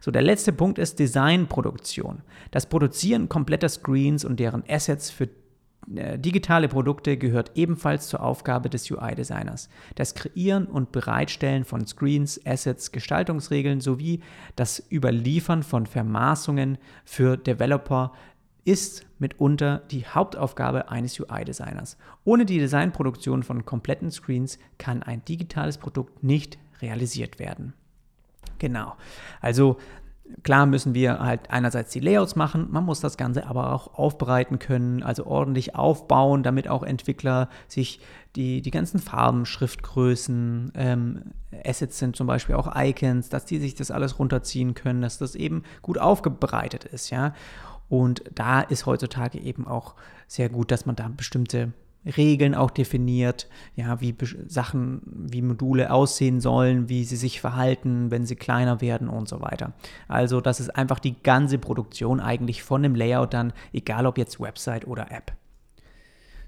So, 0.00 0.10
der 0.10 0.22
letzte 0.22 0.52
Punkt 0.52 0.78
ist 0.78 0.98
Designproduktion. 0.98 2.22
Das 2.50 2.66
Produzieren 2.66 3.28
kompletter 3.28 3.68
Screens 3.68 4.24
und 4.24 4.38
deren 4.38 4.62
Assets 4.68 5.10
für 5.10 5.28
digitale 5.90 6.68
Produkte 6.68 7.16
gehört 7.16 7.52
ebenfalls 7.54 8.08
zur 8.08 8.22
Aufgabe 8.22 8.68
des 8.68 8.90
UI-Designers. 8.90 9.70
Das 9.94 10.14
Kreieren 10.14 10.66
und 10.66 10.92
Bereitstellen 10.92 11.64
von 11.64 11.86
Screens, 11.86 12.40
Assets, 12.44 12.92
Gestaltungsregeln 12.92 13.80
sowie 13.80 14.20
das 14.54 14.82
Überliefern 14.92 15.62
von 15.62 15.86
Vermaßungen 15.86 16.76
für 17.04 17.38
Developer 17.38 18.12
ist 18.64 19.06
mitunter 19.18 19.78
die 19.90 20.04
Hauptaufgabe 20.04 20.90
eines 20.90 21.18
UI-Designers. 21.18 21.96
Ohne 22.24 22.44
die 22.44 22.58
Designproduktion 22.58 23.42
von 23.42 23.64
kompletten 23.64 24.10
Screens 24.10 24.58
kann 24.76 25.02
ein 25.02 25.24
digitales 25.24 25.78
Produkt 25.78 26.22
nicht 26.22 26.58
realisiert 26.82 27.38
werden. 27.38 27.72
Genau. 28.58 28.94
Also 29.40 29.78
Klar 30.42 30.66
müssen 30.66 30.94
wir 30.94 31.20
halt 31.20 31.50
einerseits 31.50 31.92
die 31.92 32.00
Layouts 32.00 32.36
machen, 32.36 32.68
man 32.70 32.84
muss 32.84 33.00
das 33.00 33.16
Ganze 33.16 33.46
aber 33.46 33.72
auch 33.72 33.94
aufbereiten 33.94 34.58
können, 34.58 35.02
also 35.02 35.26
ordentlich 35.26 35.74
aufbauen, 35.74 36.42
damit 36.42 36.68
auch 36.68 36.82
Entwickler 36.82 37.48
sich 37.66 38.00
die, 38.36 38.60
die 38.60 38.70
ganzen 38.70 39.00
Farben, 39.00 39.46
Schriftgrößen, 39.46 40.72
ähm, 40.74 41.22
Assets 41.64 41.98
sind 41.98 42.14
zum 42.14 42.26
Beispiel 42.26 42.54
auch 42.56 42.74
Icons, 42.76 43.30
dass 43.30 43.46
die 43.46 43.58
sich 43.58 43.74
das 43.74 43.90
alles 43.90 44.18
runterziehen 44.18 44.74
können, 44.74 45.00
dass 45.02 45.18
das 45.18 45.34
eben 45.34 45.62
gut 45.82 45.98
aufbereitet 45.98 46.84
ist, 46.84 47.10
ja. 47.10 47.34
Und 47.88 48.22
da 48.34 48.60
ist 48.60 48.84
heutzutage 48.84 49.38
eben 49.38 49.66
auch 49.66 49.94
sehr 50.26 50.50
gut, 50.50 50.70
dass 50.70 50.84
man 50.84 50.94
da 50.94 51.08
bestimmte 51.08 51.72
Regeln 52.04 52.54
auch 52.54 52.70
definiert, 52.70 53.48
ja, 53.74 54.00
wie 54.00 54.14
Sachen, 54.46 55.02
wie 55.04 55.42
Module 55.42 55.92
aussehen 55.92 56.40
sollen, 56.40 56.88
wie 56.88 57.04
sie 57.04 57.16
sich 57.16 57.40
verhalten, 57.40 58.10
wenn 58.10 58.24
sie 58.24 58.36
kleiner 58.36 58.80
werden 58.80 59.08
und 59.08 59.28
so 59.28 59.40
weiter. 59.40 59.72
Also 60.06 60.40
das 60.40 60.60
ist 60.60 60.70
einfach 60.70 61.00
die 61.00 61.20
ganze 61.22 61.58
Produktion 61.58 62.20
eigentlich 62.20 62.62
von 62.62 62.82
dem 62.82 62.94
Layout 62.94 63.34
dann, 63.34 63.52
egal 63.72 64.06
ob 64.06 64.16
jetzt 64.16 64.40
Website 64.40 64.86
oder 64.86 65.10
App. 65.10 65.32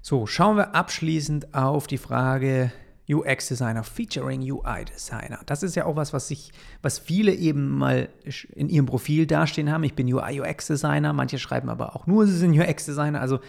So, 0.01 0.25
schauen 0.25 0.57
wir 0.57 0.73
abschließend 0.73 1.53
auf 1.53 1.85
die 1.85 1.99
Frage 1.99 2.71
UX 3.09 3.47
Designer 3.49 3.83
featuring 3.83 4.41
UI 4.41 4.85
Designer. 4.85 5.39
Das 5.45 5.63
ist 5.63 5.75
ja 5.75 5.85
auch 5.85 5.95
was, 5.95 6.13
was 6.13 6.27
sich, 6.27 6.51
was 6.81 6.99
viele 6.99 7.33
eben 7.33 7.69
mal 7.77 8.09
in 8.55 8.69
ihrem 8.69 8.85
Profil 8.85 9.25
dastehen 9.25 9.71
haben. 9.71 9.83
Ich 9.83 9.93
bin 9.93 10.11
UI 10.11 10.41
UX 10.41 10.67
Designer, 10.67 11.13
manche 11.13 11.39
schreiben 11.39 11.69
aber 11.69 11.95
auch 11.95 12.07
nur, 12.07 12.25
sie 12.25 12.37
sind 12.37 12.57
UX 12.57 12.85
Designer. 12.85 13.21
Also 13.21 13.39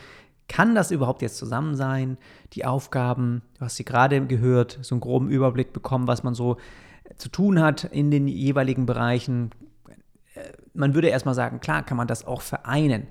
kann 0.52 0.74
das 0.74 0.90
überhaupt 0.90 1.22
jetzt 1.22 1.38
zusammen 1.38 1.76
sein? 1.76 2.18
Die 2.52 2.66
Aufgaben, 2.66 3.40
du 3.58 3.64
hast 3.64 3.76
sie 3.76 3.86
gerade 3.86 4.26
gehört, 4.26 4.78
so 4.82 4.94
einen 4.94 5.00
groben 5.00 5.30
Überblick 5.30 5.72
bekommen, 5.72 6.06
was 6.06 6.24
man 6.24 6.34
so 6.34 6.58
äh, 7.04 7.14
zu 7.16 7.30
tun 7.30 7.58
hat 7.58 7.84
in 7.84 8.10
den 8.10 8.28
jeweiligen 8.28 8.84
Bereichen. 8.84 9.52
Äh, 10.34 10.52
man 10.74 10.94
würde 10.94 11.08
erstmal 11.08 11.34
sagen, 11.34 11.60
klar 11.60 11.82
kann 11.82 11.96
man 11.96 12.06
das 12.06 12.26
auch 12.26 12.42
vereinen. 12.42 13.06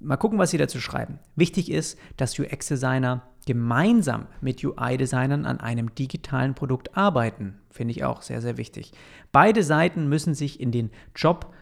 Mal 0.00 0.16
gucken, 0.16 0.38
was 0.38 0.50
sie 0.50 0.56
dazu 0.56 0.80
schreiben. 0.80 1.18
Wichtig 1.36 1.70
ist, 1.70 1.98
dass 2.16 2.38
UX-Designer 2.38 3.20
gemeinsam 3.44 4.26
mit 4.40 4.64
UI-Designern 4.64 5.44
an 5.44 5.60
einem 5.60 5.94
digitalen 5.94 6.54
Produkt 6.54 6.96
arbeiten. 6.96 7.58
Finde 7.70 7.92
ich 7.92 8.02
auch 8.02 8.22
sehr, 8.22 8.40
sehr 8.40 8.56
wichtig. 8.56 8.92
Beide 9.30 9.62
Seiten 9.62 10.08
müssen 10.08 10.34
sich 10.34 10.58
in 10.58 10.72
den 10.72 10.90
Job 11.14 11.52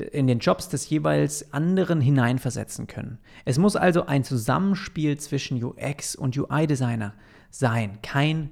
in 0.00 0.26
den 0.26 0.38
Jobs 0.38 0.68
des 0.68 0.88
jeweils 0.88 1.52
anderen 1.52 2.00
hineinversetzen 2.00 2.86
können. 2.86 3.18
Es 3.44 3.58
muss 3.58 3.76
also 3.76 4.06
ein 4.06 4.24
Zusammenspiel 4.24 5.18
zwischen 5.18 5.62
UX 5.62 6.14
und 6.14 6.36
UI-Designer 6.36 7.14
sein, 7.50 7.98
kein 8.02 8.50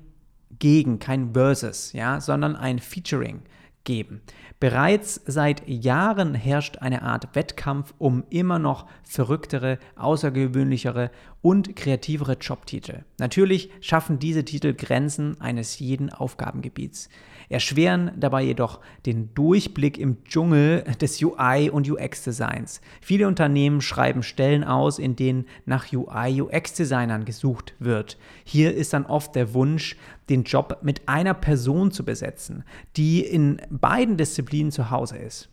Gegen, 0.59 0.99
kein 0.99 1.35
Versus, 1.35 1.93
ja, 1.93 2.21
sondern 2.21 2.57
ein 2.57 2.79
Featuring 2.79 3.43
geben. 3.85 4.21
Bereits 4.59 5.21
seit 5.27 5.69
Jahren 5.69 6.35
herrscht 6.35 6.79
eine 6.79 7.03
Art 7.03 7.35
Wettkampf 7.35 7.95
um 7.99 8.25
immer 8.31 8.59
noch 8.59 8.87
verrücktere, 9.03 9.79
außergewöhnlichere 9.97 11.11
und 11.43 11.77
kreativere 11.77 12.35
Jobtitel. 12.41 13.05
Natürlich 13.19 13.71
schaffen 13.81 14.19
diese 14.19 14.45
Titel 14.45 14.75
Grenzen 14.75 15.41
eines 15.41 15.79
jeden 15.79 16.11
Aufgabengebiets 16.11 17.09
erschweren 17.49 18.13
dabei 18.17 18.43
jedoch 18.43 18.81
den 19.05 19.35
Durchblick 19.35 19.99
im 19.99 20.25
Dschungel 20.25 20.85
des 21.01 21.23
UI 21.23 21.71
und 21.71 21.89
UX-Designs. 21.91 22.81
Viele 23.01 23.29
Unternehmen 23.29 23.81
schreiben 23.81 24.23
Stellen 24.23 24.65
aus, 24.65 24.99
in 24.99 25.17
denen 25.17 25.47
nach 25.65 25.93
UI, 25.93 26.43
UX-Designern 26.43 27.25
gesucht 27.25 27.75
wird. 27.79 28.19
Hier 28.45 28.75
ist 28.75 28.93
dann 28.93 29.07
oft 29.07 29.35
der 29.35 29.55
Wunsch, 29.55 29.97
den 30.29 30.45
Job 30.45 30.79
mit 30.83 31.09
einer 31.09 31.35
Person 31.35 31.93
zu 31.93 32.05
besetzen, 32.05 32.65
die 32.97 33.21
in 33.21 33.61
beiden 33.71 34.17
Disziplinen 34.17 34.73
zu 34.73 34.91
Hause 34.91 35.19
ist. 35.19 35.49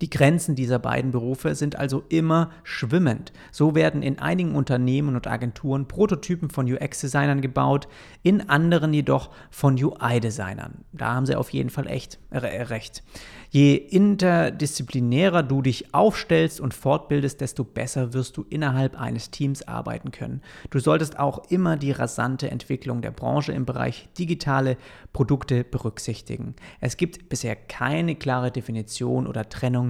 Die 0.00 0.10
Grenzen 0.10 0.54
dieser 0.54 0.78
beiden 0.78 1.10
Berufe 1.10 1.54
sind 1.54 1.76
also 1.76 2.04
immer 2.08 2.50
schwimmend. 2.62 3.32
So 3.52 3.74
werden 3.74 4.02
in 4.02 4.18
einigen 4.18 4.54
Unternehmen 4.54 5.16
und 5.16 5.26
Agenturen 5.26 5.86
Prototypen 5.86 6.50
von 6.50 6.70
UX-Designern 6.72 7.40
gebaut, 7.40 7.88
in 8.22 8.48
anderen 8.48 8.92
jedoch 8.92 9.30
von 9.50 9.82
UI-Designern. 9.82 10.84
Da 10.92 11.14
haben 11.14 11.26
sie 11.26 11.36
auf 11.36 11.50
jeden 11.50 11.70
Fall 11.70 11.86
echt 11.86 12.18
recht. 12.32 13.02
Je 13.50 13.76
interdisziplinärer 13.76 15.44
du 15.44 15.62
dich 15.62 15.94
aufstellst 15.94 16.60
und 16.60 16.74
fortbildest, 16.74 17.40
desto 17.40 17.62
besser 17.62 18.12
wirst 18.12 18.36
du 18.36 18.44
innerhalb 18.50 19.00
eines 19.00 19.30
Teams 19.30 19.62
arbeiten 19.68 20.10
können. 20.10 20.42
Du 20.70 20.80
solltest 20.80 21.20
auch 21.20 21.50
immer 21.50 21.76
die 21.76 21.92
rasante 21.92 22.50
Entwicklung 22.50 23.00
der 23.00 23.12
Branche 23.12 23.52
im 23.52 23.64
Bereich 23.64 24.08
digitale 24.18 24.76
Produkte 25.12 25.62
berücksichtigen. 25.62 26.56
Es 26.80 26.96
gibt 26.96 27.28
bisher 27.28 27.54
keine 27.54 28.16
klare 28.16 28.50
Definition 28.50 29.28
oder 29.28 29.48
Trennung 29.48 29.83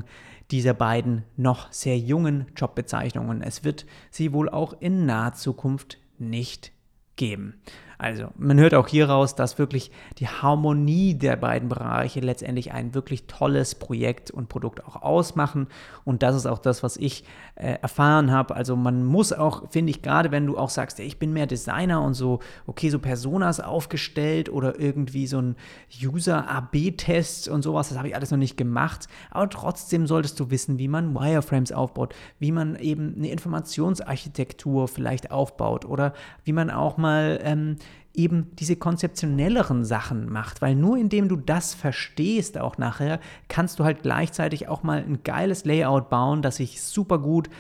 dieser 0.50 0.74
beiden 0.74 1.24
noch 1.37 1.70
sehr 1.72 1.98
jungen 1.98 2.46
Jobbezeichnungen. 2.57 3.42
Es 3.42 3.64
wird 3.64 3.87
sie 4.11 4.33
wohl 4.33 4.48
auch 4.48 4.74
in 4.80 5.07
naher 5.07 5.35
Zukunft 5.35 5.98
nicht 6.18 6.72
geben. 7.16 7.61
Also, 7.98 8.28
man 8.37 8.59
hört 8.59 8.74
auch 8.74 8.88
hier 8.88 9.09
raus, 9.09 9.35
dass 9.35 9.59
wirklich 9.59 9.90
die 10.18 10.28
Harmonie 10.28 11.14
der 11.14 11.37
beiden 11.37 11.68
Bereiche 11.68 12.20
letztendlich 12.20 12.72
ein 12.72 12.94
wirklich 12.94 13.26
tolles 13.26 13.74
Projekt 13.74 14.30
und 14.30 14.48
Produkt 14.48 14.85
auch 14.85 15.02
ausmachen. 15.02 15.68
Und 16.04 16.22
das 16.22 16.35
ist 16.37 16.46
auch 16.46 16.59
das, 16.59 16.83
was 16.83 16.96
ich 16.96 17.24
äh, 17.54 17.78
erfahren 17.80 18.30
habe. 18.30 18.57
Also, 18.57 18.76
man 18.76 19.04
muss 19.04 19.33
auch, 19.33 19.70
finde 19.70 19.90
ich, 19.90 20.02
gerade 20.02 20.30
wenn 20.30 20.46
du 20.46 20.59
auch 20.59 20.70
sagst, 20.70 20.98
ich 21.00 21.18
bin 21.18 21.33
mehr 21.33 21.46
Designer 21.46 22.02
und 22.02 22.14
so, 22.14 22.40
okay, 22.66 22.90
so 22.90 22.98
Personas 22.98 23.61
aufgestellt 23.61 24.48
oder 24.48 24.78
irgendwie 24.78 25.26
so 25.26 25.40
ein 25.40 25.57
User-AB-Test 26.02 27.48
und 27.48 27.62
sowas, 27.62 27.88
das 27.88 27.98
habe 27.98 28.09
ich 28.09 28.16
alles 28.16 28.30
noch 28.30 28.38
nicht 28.38 28.57
gemacht. 28.57 29.09
Aber 29.30 29.48
trotzdem 29.48 30.07
solltest 30.07 30.38
du 30.40 30.50
wissen, 30.50 30.78
wie 30.78 30.88
man 30.88 31.14
Wireframes 31.14 31.72
aufbaut, 31.72 32.14
wie 32.38 32.52
man 32.52 32.76
eben 32.76 33.14
eine 33.16 33.28
Informationsarchitektur 33.28 34.88
vielleicht 34.88 35.30
aufbaut 35.30 35.85
oder 35.85 36.12
wie 36.44 36.52
man 36.52 36.70
auch 36.70 36.96
mal 36.96 37.40
ähm, 37.42 37.76
eben 38.14 38.54
diese 38.56 38.76
konzeptionelleren 38.76 39.84
Sachen 39.84 40.30
macht, 40.30 40.62
weil 40.62 40.76
nur 40.76 40.96
indem 40.96 41.28
du 41.28 41.36
das 41.36 41.74
verstehst 41.74 42.58
auch 42.58 42.78
nachher, 42.78 43.18
kannst 43.48 43.78
du 43.78 43.84
halt 43.84 44.02
gleichzeitig 44.02 44.68
auch 44.68 44.84
mal 44.84 44.98
ein 44.98 45.24
geiles 45.24 45.64
Layout 45.64 46.10
bauen, 46.10 46.40
das 46.40 46.56
sich 46.56 46.80
super 46.80 47.18
gut 47.18 47.50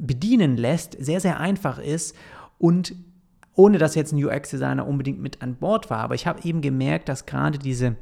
bedienen 0.00 0.56
lässt, 0.56 0.96
sehr, 1.04 1.20
sehr 1.20 1.40
einfach 1.40 1.78
ist 1.78 2.14
und 2.58 2.94
ohne 3.54 3.78
dass 3.78 3.94
jetzt 3.94 4.12
ein 4.12 4.22
UX-Designer 4.22 4.86
unbedingt 4.86 5.20
mit 5.20 5.42
an 5.42 5.56
Bord 5.56 5.90
war. 5.90 5.98
Aber 5.98 6.14
ich 6.14 6.26
habe 6.26 6.46
eben 6.46 6.60
gemerkt, 6.60 7.08
dass 7.08 7.26
gerade 7.26 7.58
diese 7.58 7.96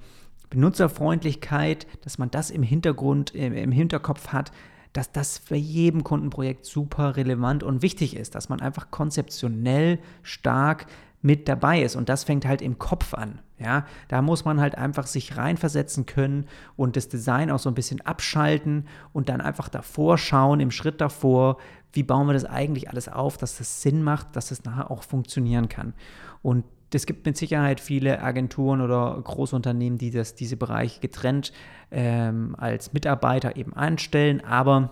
Benutzerfreundlichkeit, 0.50 1.86
dass 2.02 2.18
man 2.18 2.30
das 2.30 2.50
im 2.50 2.62
Hintergrund, 2.62 3.34
im, 3.34 3.52
im 3.54 3.72
Hinterkopf 3.72 4.28
hat, 4.28 4.50
dass 4.92 5.10
das 5.10 5.38
für 5.38 5.56
jedem 5.56 6.04
Kundenprojekt 6.04 6.66
super 6.66 7.16
relevant 7.16 7.62
und 7.62 7.82
wichtig 7.82 8.16
ist, 8.16 8.34
dass 8.34 8.48
man 8.48 8.60
einfach 8.60 8.90
konzeptionell 8.90 9.98
stark 10.22 10.86
mit 11.24 11.48
dabei 11.48 11.82
ist. 11.82 11.96
Und 11.96 12.10
das 12.10 12.22
fängt 12.22 12.46
halt 12.46 12.60
im 12.60 12.78
Kopf 12.78 13.14
an. 13.14 13.40
Ja, 13.58 13.86
da 14.08 14.20
muss 14.20 14.44
man 14.44 14.60
halt 14.60 14.76
einfach 14.76 15.06
sich 15.06 15.38
reinversetzen 15.38 16.04
können 16.04 16.46
und 16.76 16.96
das 16.96 17.08
Design 17.08 17.50
auch 17.50 17.60
so 17.60 17.70
ein 17.70 17.74
bisschen 17.74 18.02
abschalten 18.02 18.86
und 19.12 19.30
dann 19.30 19.40
einfach 19.40 19.68
davor 19.70 20.18
schauen, 20.18 20.60
im 20.60 20.70
Schritt 20.70 21.00
davor, 21.00 21.56
wie 21.92 22.02
bauen 22.02 22.26
wir 22.26 22.34
das 22.34 22.44
eigentlich 22.44 22.90
alles 22.90 23.08
auf, 23.08 23.38
dass 23.38 23.56
das 23.56 23.80
Sinn 23.80 24.02
macht, 24.02 24.36
dass 24.36 24.48
das 24.48 24.64
nachher 24.64 24.90
auch 24.90 25.02
funktionieren 25.02 25.68
kann. 25.68 25.94
Und 26.42 26.64
es 26.92 27.06
gibt 27.06 27.24
mit 27.24 27.38
Sicherheit 27.38 27.80
viele 27.80 28.20
Agenturen 28.20 28.82
oder 28.82 29.18
Großunternehmen, 29.22 29.98
die 29.98 30.10
das, 30.10 30.34
diese 30.34 30.56
Bereiche 30.56 31.00
getrennt 31.00 31.52
ähm, 31.90 32.54
als 32.58 32.92
Mitarbeiter 32.92 33.56
eben 33.56 33.72
anstellen, 33.72 34.44
aber 34.44 34.90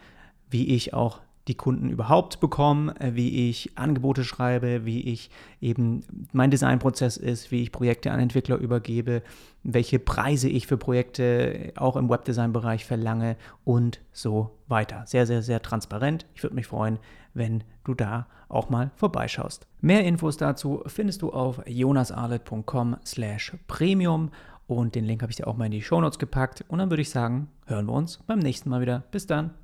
wie 0.49 0.75
ich 0.75 0.95
auch 0.95 1.21
die 1.49 1.55
Kunden 1.55 1.89
überhaupt 1.89 2.41
bekommen, 2.41 2.91
äh, 2.97 3.15
wie 3.15 3.49
ich 3.49 3.77
Angebote 3.77 4.25
schreibe, 4.25 4.85
wie 4.85 5.01
ich 5.01 5.31
eben 5.61 6.05
mein 6.33 6.51
Designprozess 6.51 7.17
ist, 7.17 7.51
wie 7.51 7.63
ich 7.63 7.73
Projekte 7.73 8.13
an 8.13 8.21
Entwickler 8.21 8.57
übergebe, 8.57 9.23
welche 9.63 9.99
Preise 9.99 10.49
ich 10.49 10.67
für 10.67 10.77
Projekte 10.77 11.73
auch 11.77 11.97
im 11.97 12.09
Webdesign-Bereich 12.09 12.85
verlange 12.85 13.37
und 13.65 14.01
so 14.13 14.51
weiter. 14.69 15.03
Sehr, 15.07 15.27
sehr, 15.27 15.43
sehr 15.43 15.63
transparent. 15.63 16.27
Ich 16.35 16.43
würde 16.43 16.55
mich 16.55 16.67
freuen, 16.67 16.99
wenn 17.35 17.65
du 17.85 17.95
da 17.95 18.27
auch 18.49 18.71
mal 18.71 18.91
vorbeischaust. 18.95 19.67
Mehr 19.81 20.05
Infos 20.05 20.37
dazu 20.37 20.83
findest 20.87 21.23
du 21.23 21.31
auf 21.33 21.61
jonasarlet.com 21.67 22.97
slash 23.05 23.57
premium 23.67 24.31
und 24.67 24.95
den 24.95 25.05
Link 25.05 25.23
habe 25.23 25.31
ich 25.31 25.37
dir 25.37 25.47
auch 25.47 25.57
mal 25.57 25.67
in 25.67 25.73
die 25.73 25.83
Shownotes 25.83 26.19
gepackt 26.19 26.65
und 26.69 26.79
dann 26.79 26.91
würde 26.91 27.03
ich 27.03 27.11
sagen, 27.11 27.49
hören 27.67 27.87
wir 27.87 27.95
uns 27.95 28.19
beim 28.27 28.39
nächsten 28.39 28.69
Mal 28.71 28.81
wieder. 28.81 29.05
Bis 29.11 29.27
dann. 29.27 29.55